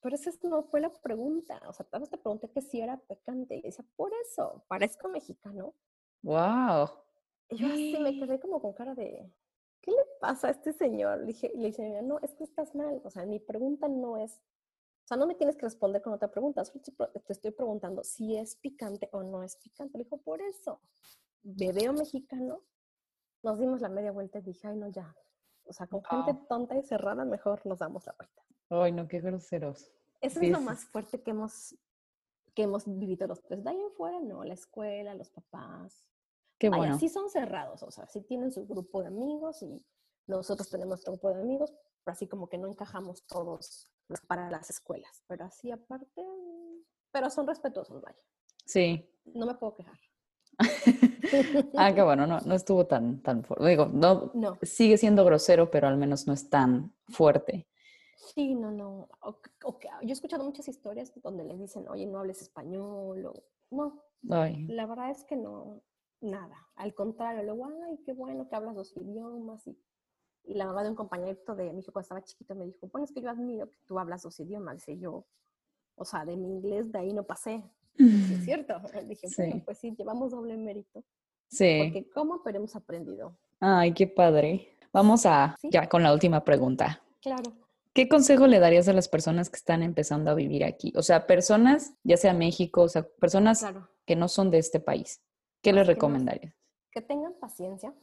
pero 0.05 0.17
esa 0.17 0.31
no 0.43 0.63
fue 0.63 0.81
la 0.81 0.93
pregunta. 0.93 1.61
O 1.67 1.73
sea, 1.73 1.87
tal 1.87 2.01
vez 2.01 2.11
te 2.11 2.19
pregunté 2.19 2.51
que 2.51 2.61
si 2.61 2.79
era 2.79 2.99
pecante. 2.99 3.57
Y 3.57 3.63
dice, 3.63 3.83
por 3.97 4.13
eso, 4.27 4.63
parezco 4.69 5.09
mexicano. 5.09 5.75
¡Wow! 6.23 6.91
Y 7.49 7.57
yo 7.57 7.67
así 7.69 7.97
me 7.99 8.13
quedé 8.21 8.39
como 8.39 8.61
con 8.61 8.75
cara 8.75 8.95
de, 8.95 9.33
¿qué 9.81 9.91
le 9.91 10.05
pasa 10.21 10.49
a 10.49 10.51
este 10.51 10.75
señor? 10.75 11.21
Le 11.21 11.27
dije, 11.27 11.51
le 11.55 11.69
dije, 11.69 12.03
no, 12.03 12.19
es 12.21 12.35
que 12.35 12.45
estás 12.45 12.75
mal. 12.75 13.01
O 13.03 13.11
sea, 13.11 13.25
mi 13.25 13.41
pregunta 13.41 13.89
no 13.89 14.19
es, 14.19 14.43
o 15.05 15.07
sea, 15.07 15.17
no 15.17 15.27
me 15.27 15.37
tienes 15.37 15.57
que 15.57 15.65
responder 15.65 16.03
con 16.03 16.13
otra 16.13 16.31
pregunta. 16.31 16.67
Solo 16.67 16.83
te 16.83 17.33
estoy 17.33 17.53
preguntando 17.53 18.05
si 18.05 18.37
es 18.37 18.57
picante 18.57 19.09
o 19.13 19.23
no 19.23 19.43
es 19.43 19.57
picante. 19.57 19.97
Le 19.97 20.05
dijo, 20.05 20.19
por 20.19 20.43
eso, 20.43 20.83
me 21.43 21.73
veo 21.73 21.95
mexicano 21.95 22.63
nos 23.45 23.59
dimos 23.59 23.81
la 23.81 23.89
media 23.89 24.11
vuelta 24.11 24.39
y 24.39 24.43
dije, 24.43 24.67
ay, 24.67 24.77
no, 24.77 24.89
ya. 24.89 25.15
O 25.67 25.73
sea, 25.73 25.87
con 25.87 26.03
gente 26.03 26.35
tonta 26.49 26.77
y 26.77 26.83
cerrada, 26.83 27.25
mejor 27.25 27.65
nos 27.67 27.79
damos 27.79 28.05
la 28.07 28.15
vuelta. 28.19 28.43
Ay, 28.71 28.93
no, 28.93 29.07
qué 29.07 29.21
groseros. 29.21 29.93
Eso 30.21 30.41
es 30.41 30.51
lo 30.51 30.61
más 30.61 30.85
fuerte 30.87 31.23
que 31.23 31.31
hemos, 31.31 31.77
que 32.55 32.63
hemos 32.63 32.85
vivido 32.87 33.27
los 33.27 33.43
tres. 33.43 33.63
De 33.63 33.71
ahí 33.71 33.81
en 33.81 33.93
fuera, 33.93 34.21
no, 34.21 34.43
la 34.45 34.55
escuela, 34.55 35.15
los 35.15 35.31
papás. 35.31 36.05
Qué 36.59 36.71
bueno. 36.71 36.99
sí 36.99 37.09
son 37.09 37.29
cerrados, 37.29 37.83
o 37.83 37.91
sea, 37.91 38.07
sí 38.07 38.23
tienen 38.23 38.53
su 38.53 38.67
grupo 38.67 39.03
de 39.03 39.09
amigos 39.09 39.63
y 39.63 39.85
nosotros 40.27 40.71
tenemos 40.71 40.91
nuestro 40.91 41.13
grupo 41.13 41.29
de 41.31 41.43
amigos, 41.43 41.75
pero 42.03 42.15
así 42.15 42.27
como 42.27 42.49
que 42.49 42.57
no 42.57 42.69
encajamos 42.69 43.27
todos 43.27 43.93
para 44.27 44.51
las 44.51 44.71
escuelas. 44.71 45.23
Pero 45.27 45.45
así 45.45 45.71
aparte, 45.71 46.25
pero 47.11 47.29
son 47.29 47.47
respetuosos, 47.47 48.01
vaya. 48.01 48.23
Sí. 48.65 49.11
No 49.27 49.47
me 49.47 49.55
puedo 49.55 49.75
quejar. 49.75 49.99
ah, 51.77 51.93
qué 51.95 52.03
bueno, 52.03 52.27
no, 52.27 52.41
no 52.41 52.55
estuvo 52.55 52.87
tan, 52.87 53.23
tan 53.23 53.45
fuerte. 53.45 53.69
Digo, 53.69 53.87
no, 53.87 54.33
sigue 54.63 54.97
siendo 54.97 55.25
grosero, 55.25 55.71
pero 55.71 55.89
al 55.89 55.97
menos 55.97 56.27
no 56.27 56.33
es 56.33 56.49
tan 56.49 56.95
fuerte. 57.09 57.67
Sí, 58.17 58.55
no, 58.55 58.71
no. 58.71 59.09
Yo 60.03 60.09
he 60.09 60.13
escuchado 60.13 60.45
muchas 60.45 60.69
historias 60.69 61.13
donde 61.23 61.45
les 61.45 61.59
dicen, 61.59 61.87
oye, 61.89 62.07
no 62.07 62.19
hables 62.19 62.43
español, 62.43 63.27
o 63.27 63.45
no. 63.71 64.03
La 64.23 64.87
verdad 64.87 65.11
es 65.11 65.25
que 65.25 65.37
no, 65.37 65.83
nada. 66.21 66.57
Al 66.77 66.95
contrario, 66.95 67.43
luego, 67.43 67.71
ay, 67.87 67.99
qué 68.05 68.13
bueno 68.13 68.49
que 68.49 68.57
hablas 68.57 68.75
dos 68.75 68.97
idiomas. 68.97 69.67
Y, 69.67 69.79
y 70.45 70.55
la 70.55 70.67
mamá 70.67 70.83
de 70.83 70.91
un 70.91 70.97
compañerito 70.97 71.55
de 71.55 71.73
mi 71.73 71.81
hijo 71.81 71.93
cuando 71.93 72.05
estaba 72.05 72.25
chiquito 72.25 72.55
me 72.55 72.67
dijo, 72.67 72.89
bueno, 72.89 73.05
es 73.05 73.13
que 73.13 73.21
yo 73.21 73.31
admiro 73.31 73.71
que 73.71 73.79
tú 73.87 73.99
hablas 73.99 74.23
dos 74.23 74.39
idiomas. 74.41 74.77
Dice 74.77 74.99
yo, 74.99 75.27
o 75.97 76.05
sea, 76.05 76.25
de 76.25 76.37
mi 76.37 76.49
inglés 76.49 76.91
de 76.91 76.99
ahí 76.99 77.13
no 77.13 77.25
pasé 77.25 77.63
es 77.99 77.99
cierto. 78.45 78.75
Dije, 79.09 79.29
bueno, 79.37 79.63
pues 79.65 79.79
sí, 79.79 79.95
llevamos 79.97 80.33
doble 80.33 80.57
mérito. 80.57 81.05
Sí. 81.49 81.81
Porque 81.85 82.11
cómo, 82.11 82.43
pero 82.43 82.59
hemos 82.59 82.75
aprendido. 82.77 83.37
Ay, 83.61 83.93
qué 83.93 84.07
padre. 84.07 84.77
Vamos 84.93 85.27
a 85.27 85.57
ya 85.63 85.89
con 85.89 86.03
la 86.03 86.13
última 86.13 86.45
pregunta. 86.45 87.03
Claro. 87.21 87.53
¿Qué 87.95 88.09
consejo 88.09 88.49
le 88.49 88.59
darías 88.59 88.89
a 88.89 88.93
las 88.93 89.09
personas 89.09 89.51
que 89.51 89.57
están 89.57 89.83
empezando 89.83 90.31
a 90.31 90.35
vivir 90.35 90.65
aquí? 90.65 90.93
O 90.97 91.03
sea, 91.03 91.29
personas, 91.29 91.95
ya 92.03 92.17
sea 92.17 92.35
México, 92.35 92.83
o 92.83 92.89
sea, 92.89 93.05
personas 93.05 93.65
que 94.05 94.17
no 94.17 94.27
son 94.27 94.51
de 94.51 94.59
este 94.59 94.81
país. 94.81 95.23
¿Qué 95.63 95.73
les 95.73 95.87
recomendarías? 95.87 96.53
Que, 96.91 97.01
tengan 97.01 97.35
paciencia, 97.35 97.95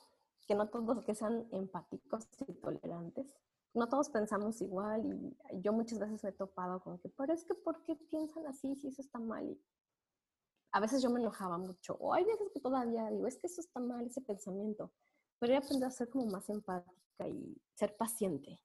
que 0.47 0.55
no 0.55 0.69
todos 0.69 1.05
que 1.05 1.13
sean 1.13 1.45
empáticos 1.51 2.27
y 2.47 2.53
tolerantes. 2.53 3.35
No 3.73 3.87
todos 3.87 4.09
pensamos 4.09 4.61
igual 4.61 5.05
y 5.05 5.61
yo 5.61 5.71
muchas 5.71 5.99
veces 5.99 6.23
me 6.23 6.29
he 6.29 6.33
topado 6.33 6.81
con 6.81 6.97
que, 6.97 7.09
pero 7.09 7.33
es 7.33 7.45
que 7.45 7.53
¿por 7.53 7.83
qué 7.83 7.95
piensan 7.95 8.47
así 8.47 8.75
si 8.75 8.87
eso 8.87 9.01
está 9.01 9.19
mal? 9.19 9.45
Y 9.45 9.59
a 10.71 10.79
veces 10.79 11.01
yo 11.01 11.09
me 11.09 11.19
enojaba 11.19 11.57
mucho, 11.57 11.95
o 11.95 12.13
hay 12.13 12.23
veces 12.23 12.49
que 12.53 12.59
todavía 12.59 13.09
digo, 13.09 13.27
es 13.27 13.37
que 13.37 13.47
eso 13.47 13.61
está 13.61 13.79
mal, 13.79 14.05
ese 14.05 14.21
pensamiento. 14.21 14.91
Pero 15.39 15.57
aprender 15.57 15.87
a 15.87 15.91
ser 15.91 16.09
como 16.09 16.25
más 16.27 16.49
empática 16.49 17.27
y 17.27 17.57
ser 17.73 17.95
paciente 17.97 18.61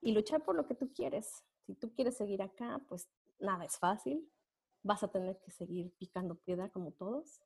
y 0.00 0.12
luchar 0.12 0.42
por 0.42 0.56
lo 0.56 0.66
que 0.66 0.74
tú 0.74 0.92
quieres. 0.92 1.44
Si 1.66 1.74
tú 1.74 1.92
quieres 1.92 2.16
seguir 2.16 2.42
acá, 2.42 2.80
pues 2.88 3.08
nada 3.38 3.64
es 3.64 3.78
fácil. 3.78 4.26
Vas 4.82 5.02
a 5.02 5.08
tener 5.08 5.38
que 5.40 5.50
seguir 5.50 5.92
picando 5.98 6.34
piedra 6.36 6.70
como 6.70 6.92
todos. 6.92 7.40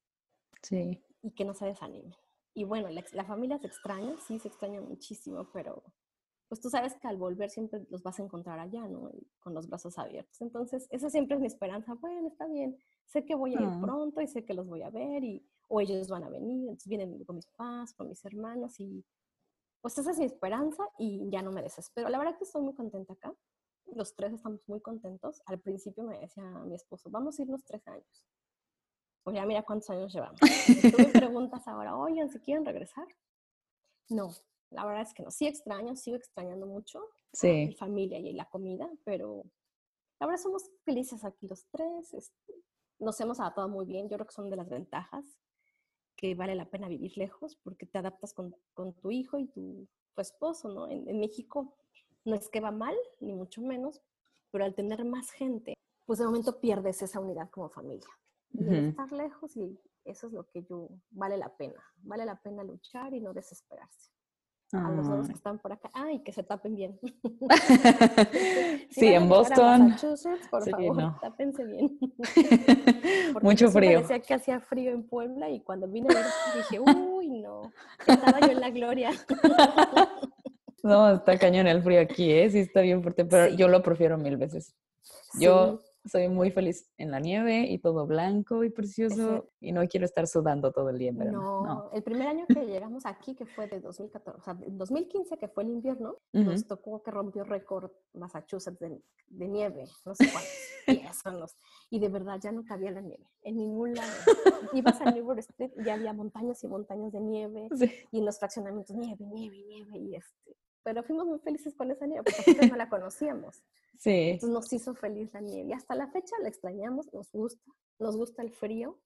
Sí. 0.63 1.03
Y 1.23 1.33
que 1.33 1.45
no 1.45 1.55
se 1.55 1.67
desanime. 1.67 2.17
Y 2.55 2.65
bueno, 2.65 2.89
la, 2.89 3.03
la 3.13 3.25
familia 3.25 3.59
se 3.59 3.67
extraña, 3.67 4.17
sí, 4.19 4.39
se 4.39 4.49
extraña 4.49 4.81
muchísimo, 4.81 5.51
pero 5.53 5.83
pues 6.49 6.61
tú 6.61 6.69
sabes 6.69 6.95
que 6.97 7.09
al 7.09 7.17
volver 7.17 7.49
siempre 7.49 7.87
los 7.89 8.03
vas 8.03 8.21
a 8.21 8.23
encontrar 8.23 8.59
allá, 8.59 8.87
¿no? 8.87 9.11
Con 9.41 9.55
los 9.55 9.69
brazos 9.69 9.99
abiertos. 9.99 10.39
Entonces, 10.43 10.87
esa 10.91 11.09
siempre 11.09 11.37
es 11.37 11.41
mi 11.41 11.47
esperanza. 11.47 11.95
Bueno, 11.95 12.29
está 12.29 12.47
bien, 12.47 12.79
sé 13.13 13.25
que 13.25 13.35
voy 13.35 13.55
a 13.55 13.61
ir 13.61 13.69
ah. 13.69 13.79
pronto 13.81 14.21
y 14.21 14.27
sé 14.27 14.45
que 14.45 14.55
los 14.55 14.67
voy 14.67 14.83
a 14.83 14.91
ver 14.91 15.23
y 15.23 15.47
o 15.69 15.81
ellos 15.81 16.09
van 16.09 16.25
a 16.25 16.29
venir, 16.29 16.63
entonces 16.63 16.89
vienen 16.89 17.25
con 17.25 17.37
mis 17.37 17.47
papás, 17.47 17.95
con 17.95 18.09
mis 18.09 18.25
hermanos 18.25 18.79
y 18.81 19.05
pues 19.81 19.99
esa 19.99 20.11
es 20.11 20.19
mi 20.19 20.25
esperanza 20.25 20.85
y 20.99 21.29
ya 21.31 21.43
no 21.43 21.51
me 21.51 21.63
desespero. 21.63 22.09
La 22.09 22.19
verdad 22.19 22.37
que 22.39 22.45
estoy 22.45 22.63
muy 22.63 22.75
contenta 22.75 23.15
acá. 23.15 23.35
Los 23.95 24.15
tres 24.15 24.33
estamos 24.33 24.61
muy 24.69 24.81
contentos. 24.81 25.43
Al 25.47 25.61
principio 25.61 26.05
me 26.05 26.19
decía 26.19 26.45
mi 26.65 26.75
esposo, 26.75 27.11
vamos 27.11 27.39
a 27.39 27.43
irnos 27.43 27.65
tres 27.65 27.87
años. 27.89 28.27
Pues 29.25 29.37
ya 29.37 29.45
mira 29.45 29.63
cuántos 29.63 29.91
años 29.91 30.13
llevamos. 30.13 30.39
tú 30.41 30.97
me 30.99 31.05
preguntas 31.13 31.67
ahora, 31.67 31.97
oigan, 31.97 32.31
si 32.31 32.39
quieren 32.39 32.65
regresar. 32.65 33.07
No, 34.09 34.31
la 34.71 34.85
verdad 34.85 35.03
es 35.03 35.15
que 35.15 35.23
no, 35.23 35.31
sí 35.31 35.47
extraño, 35.47 35.97
sigo 35.97 36.17
extrañando 36.17 36.67
mucho 36.67 37.01
sí. 37.33 37.49
a 37.49 37.67
mi 37.67 37.75
familia 37.75 38.19
y 38.19 38.33
la 38.33 38.49
comida, 38.49 38.89
pero 39.05 39.45
la 40.21 40.27
verdad 40.27 40.43
somos 40.43 40.71
felices 40.85 41.25
aquí 41.25 41.49
los 41.49 41.67
tres, 41.71 42.15
este, 42.15 42.55
nos 43.03 43.21
hemos 43.21 43.41
adaptado 43.41 43.69
muy 43.69 43.85
bien, 43.85 44.09
yo 44.09 44.17
creo 44.17 44.27
que 44.27 44.35
son 44.35 44.51
de 44.51 44.57
las 44.57 44.69
ventajas 44.69 45.25
que 46.17 46.35
vale 46.35 46.55
la 46.55 46.71
pena 46.71 46.89
vivir 46.89 47.17
lejos 47.17 47.57
porque 47.57 47.87
te 47.87 47.99
adaptas 47.99 48.33
con, 48.33 48.55
con 48.75 48.95
tu 48.95 49.11
hijo 49.11 49.39
y 49.39 49.49
tu, 49.49 49.89
esposo, 50.17 50.69
¿no? 50.69 50.91
En, 50.91 51.09
en, 51.09 51.19
México 51.19 51.75
no 52.27 52.37
es 52.37 52.51
que 52.51 52.61
va 52.61 52.71
mal, 52.71 52.95
ni 53.21 53.33
mucho 53.33 53.63
menos, 53.63 54.03
pero 54.51 54.65
al 54.65 54.75
tener 54.75 55.05
más 55.07 55.31
gente, 55.31 55.75
pues 56.05 56.19
de 56.19 56.27
momento 56.27 56.61
pierdes 56.61 57.01
esa 57.01 57.19
unidad 57.19 57.49
como 57.51 57.71
familia. 57.71 58.07
Y 58.51 58.63
estar 58.75 59.11
lejos 59.11 59.57
y 59.57 59.81
eso 60.05 60.27
es 60.27 60.33
lo 60.35 60.47
que 60.49 60.63
yo, 60.65 60.91
vale 61.11 61.39
la 61.39 61.57
pena, 61.57 61.83
vale 62.03 62.27
la 62.27 62.37
pena 62.37 62.63
luchar 62.63 63.15
y 63.15 63.21
no 63.21 63.33
desesperarse. 63.33 64.11
A 64.73 64.91
los 64.91 65.07
dos 65.07 65.27
que 65.27 65.35
están 65.35 65.59
por 65.59 65.71
acá, 65.71 65.91
ay, 65.93 66.21
que 66.21 66.33
se 66.33 66.43
tapen 66.43 66.75
bien. 66.75 66.99
sí, 68.91 69.07
en 69.07 69.29
Boston. 69.29 69.95
Favor, 70.51 71.21
tápense 71.21 71.63
bien. 71.65 71.99
Mucho 73.43 73.71
frío. 73.71 74.01
Parecía 74.01 74.21
que 74.21 74.33
hacía 74.33 74.61
frío 74.61 74.93
en 74.93 75.07
Puebla 75.07 75.51
y 75.51 75.61
cuando 75.61 75.89
vine 75.89 76.09
a 76.11 76.15
ver 76.15 76.25
dije, 76.57 76.81
uy, 76.81 77.29
no, 77.43 77.71
estaba 78.07 78.41
yo 78.41 78.53
en 78.53 78.61
la 78.61 78.71
gloria. 78.71 79.11
no, 80.83 81.17
está 81.17 81.39
cañón 81.39 81.67
el 81.67 81.83
frío 81.83 82.01
aquí, 82.01 82.33
¿eh? 82.33 82.49
Sí, 82.49 82.61
está 82.61 82.81
bien 82.81 83.03
fuerte, 83.03 83.27
pero 83.27 83.55
yo 83.55 83.69
lo 83.69 83.83
prefiero 83.83 84.17
mil 84.17 84.39
veces. 84.39 84.75
Yo 85.39 85.81
soy 86.05 86.29
muy 86.29 86.51
feliz 86.51 86.91
en 86.99 87.11
la 87.11 87.21
nieve 87.21 87.67
y 87.69 87.79
todo 87.79 88.07
blanco 88.07 88.65
y 88.65 88.71
precioso 88.71 89.49
y 89.61 89.73
no 89.73 89.87
quiero 89.87 90.05
estar 90.05 90.27
sudando 90.27 90.73
todo 90.73 90.91
el 90.91 90.99
día 90.99 91.13
No, 91.13 91.91
el 91.93 92.03
primer 92.03 92.27
año 92.27 92.47
que 92.47 92.67
llegamos 92.67 93.07
aquí, 93.07 93.35
que 93.35 93.47
fue 93.47 93.69
de 93.69 93.81
2014, 93.81 94.39
o 94.39 94.43
sea, 94.43 94.55
2015, 94.55 95.37
que 95.39 95.49
fue 95.49 95.63
el 95.63 95.71
invierno, 95.71 96.17
nos 96.33 96.67
tocó 96.67 97.03
que 97.03 97.11
rompió 97.11 97.45
récord 97.45 97.91
Massachusetts 98.15 98.79
de, 98.81 99.49
nieve, 99.49 99.85
no 100.05 100.15
sé 100.15 100.29
cuántos, 100.31 100.53
y 100.87 101.07
eso 101.07 101.31
nos, 101.33 101.57
y 101.91 102.01
de 102.01 102.09
verdad 102.09 102.39
ya 102.43 102.53
no 102.53 102.65
cabía 102.65 102.91
la 102.91 103.01
nieve 103.01 103.27
en 103.43 103.57
ningún 103.57 103.95
lado. 103.95 104.13
Ibas 104.73 105.01
a 105.01 105.11
Newport 105.11 105.39
Street 105.39 105.73
y 105.77 105.85
ya 105.85 105.95
había 105.95 106.13
montañas 106.13 106.63
y 106.65 106.69
montañas 106.69 107.13
de 107.13 107.21
nieve 107.21 107.69
y 108.11 108.19
en 108.19 108.25
los 108.25 108.39
fraccionamientos 108.39 108.97
nieve, 108.97 109.25
nieve, 109.27 109.63
nieve 109.69 109.99
y 109.99 110.15
este, 110.17 110.57
pero 110.83 111.03
fuimos 111.03 111.27
muy 111.27 111.39
felices 111.39 111.75
con 111.75 111.91
esa 111.91 112.07
nieve 112.07 112.25
porque 112.25 112.67
no 112.67 112.77
la 112.77 112.89
conocíamos. 112.89 113.63
Sí. 114.03 114.31
Entonces 114.31 114.51
nos 114.51 114.73
hizo 114.73 114.95
feliz 114.95 115.33
la 115.33 115.41
nieve. 115.41 115.69
Y 115.69 115.73
hasta 115.73 115.95
la 115.95 116.09
fecha 116.09 116.35
la 116.43 116.49
extrañamos, 116.49 117.13
nos 117.13 117.31
gusta, 117.31 117.63
nos 118.01 118.17
gusta 118.17 118.43
el 118.43 118.51
frío, 118.51 118.99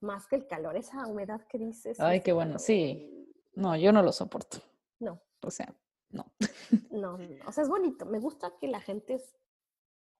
más 0.00 0.26
que 0.26 0.36
el 0.36 0.46
calor, 0.46 0.76
esa 0.76 1.06
humedad 1.06 1.40
que 1.48 1.56
dices. 1.56 1.98
Ay, 1.98 2.20
qué 2.20 2.34
bueno, 2.34 2.58
sí. 2.58 3.26
No, 3.54 3.74
yo 3.74 3.90
no 3.90 4.02
lo 4.02 4.12
soporto. 4.12 4.58
No. 4.98 5.22
O 5.40 5.50
sea, 5.50 5.74
no. 6.10 6.30
No, 6.90 7.18
o 7.46 7.52
sea, 7.52 7.64
es 7.64 7.70
bonito. 7.70 8.04
Me 8.04 8.20
gusta 8.20 8.54
que 8.60 8.68
la 8.68 8.80
gente 8.80 9.14
es 9.14 9.34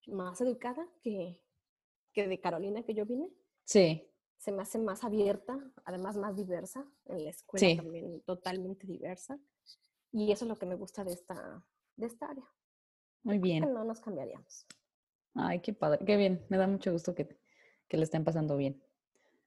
más 0.07 0.41
educada 0.41 0.89
que, 1.03 1.45
que 2.15 2.27
de 2.27 2.41
Carolina 2.41 2.83
que 2.83 2.95
yo 2.95 3.05
vine. 3.05 3.31
Sí. 3.65 4.11
Se 4.39 4.53
me 4.53 4.63
hace 4.63 4.79
más 4.79 5.05
abierta, 5.05 5.59
además 5.85 6.17
más 6.17 6.35
diversa. 6.35 6.91
En 7.05 7.25
la 7.25 7.31
escuela 7.31 7.77
también 7.77 8.23
totalmente 8.23 8.87
diversa. 8.87 9.39
Y 10.13 10.33
eso 10.33 10.47
es 10.47 10.49
lo 10.49 10.57
que 10.57 10.65
me 10.65 10.77
gusta 10.77 11.05
de 11.05 11.13
esta, 11.13 11.63
de 11.97 12.07
esta 12.07 12.31
área. 12.31 12.49
Muy 13.25 13.39
bien. 13.39 13.73
No 13.73 13.85
nos 13.85 14.01
cambiaríamos. 14.01 14.67
Ay, 15.35 15.61
qué 15.61 15.73
padre, 15.73 16.05
qué 16.05 16.17
bien. 16.17 16.45
Me 16.49 16.57
da 16.57 16.67
mucho 16.67 16.93
gusto 16.93 17.15
que, 17.15 17.37
que 17.89 17.97
le 17.97 18.05
estén 18.05 18.23
pasando 18.23 18.57
bien. 18.57 18.81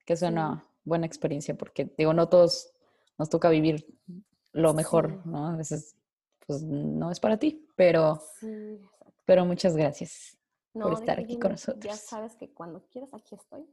Que 0.04 0.16
sea 0.16 0.28
una 0.28 0.68
buena 0.84 1.06
experiencia, 1.06 1.56
porque 1.56 1.92
digo, 1.96 2.12
no 2.12 2.28
todos 2.28 2.72
nos 3.18 3.30
toca 3.30 3.48
vivir 3.50 3.86
lo 4.52 4.74
mejor, 4.74 5.24
¿no? 5.26 5.48
A 5.48 5.56
veces, 5.56 5.96
pues 6.46 6.62
no 6.62 7.10
es 7.10 7.20
para 7.20 7.38
ti, 7.38 7.66
pero, 7.76 8.20
pero 9.24 9.44
muchas 9.44 9.76
gracias 9.76 10.36
por 10.72 10.92
estar 10.94 11.20
aquí 11.20 11.38
con 11.38 11.52
nosotros. 11.52 11.84
Ya 11.84 11.96
sabes 11.96 12.34
que 12.36 12.52
cuando 12.52 12.86
quieras 12.88 13.14
aquí 13.14 13.34
estoy. 13.34 13.66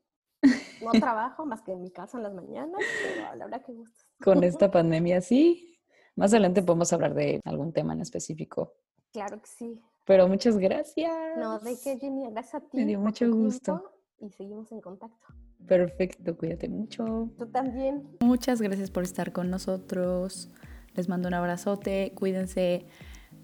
No 0.83 0.91
trabajo 1.15 1.45
más 1.45 1.61
que 1.61 1.71
en 1.71 1.81
mi 1.81 1.91
casa 1.91 2.17
en 2.17 2.23
las 2.23 2.33
mañanas, 2.33 2.81
pero 3.03 3.27
a 3.27 3.35
la 3.35 3.45
hora 3.45 3.63
que 3.63 3.73
gustes. 3.73 4.05
Con 4.23 4.43
esta 4.43 4.69
pandemia 4.71 5.21
sí, 5.21 5.79
más 6.15 6.33
adelante 6.33 6.61
podemos 6.61 6.91
hablar 6.93 7.13
de 7.13 7.41
algún 7.45 7.73
tema 7.73 7.93
en 7.93 8.01
específico. 8.01 8.75
Claro 9.11 9.41
que 9.41 9.47
sí. 9.47 9.81
Pero 10.05 10.27
muchas 10.27 10.57
gracias. 10.57 11.11
No, 11.37 11.59
de 11.59 11.75
qué, 11.83 11.97
Jenny, 11.97 12.29
gracias 12.31 12.55
a 12.55 12.59
ti. 12.61 12.77
Me 12.77 12.85
dio 12.85 12.99
mucho 12.99 13.29
gusto. 13.31 13.91
Y 14.19 14.29
seguimos 14.29 14.71
en 14.71 14.81
contacto. 14.81 15.27
Perfecto, 15.67 16.37
cuídate 16.37 16.69
mucho. 16.69 17.29
Tú 17.37 17.47
también. 17.47 18.07
Muchas 18.21 18.61
gracias 18.61 18.91
por 18.91 19.03
estar 19.03 19.31
con 19.31 19.49
nosotros. 19.49 20.49
Les 20.93 21.09
mando 21.09 21.27
un 21.27 21.33
abrazote, 21.33 22.13
cuídense. 22.15 22.85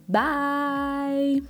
Bye. 0.08 1.44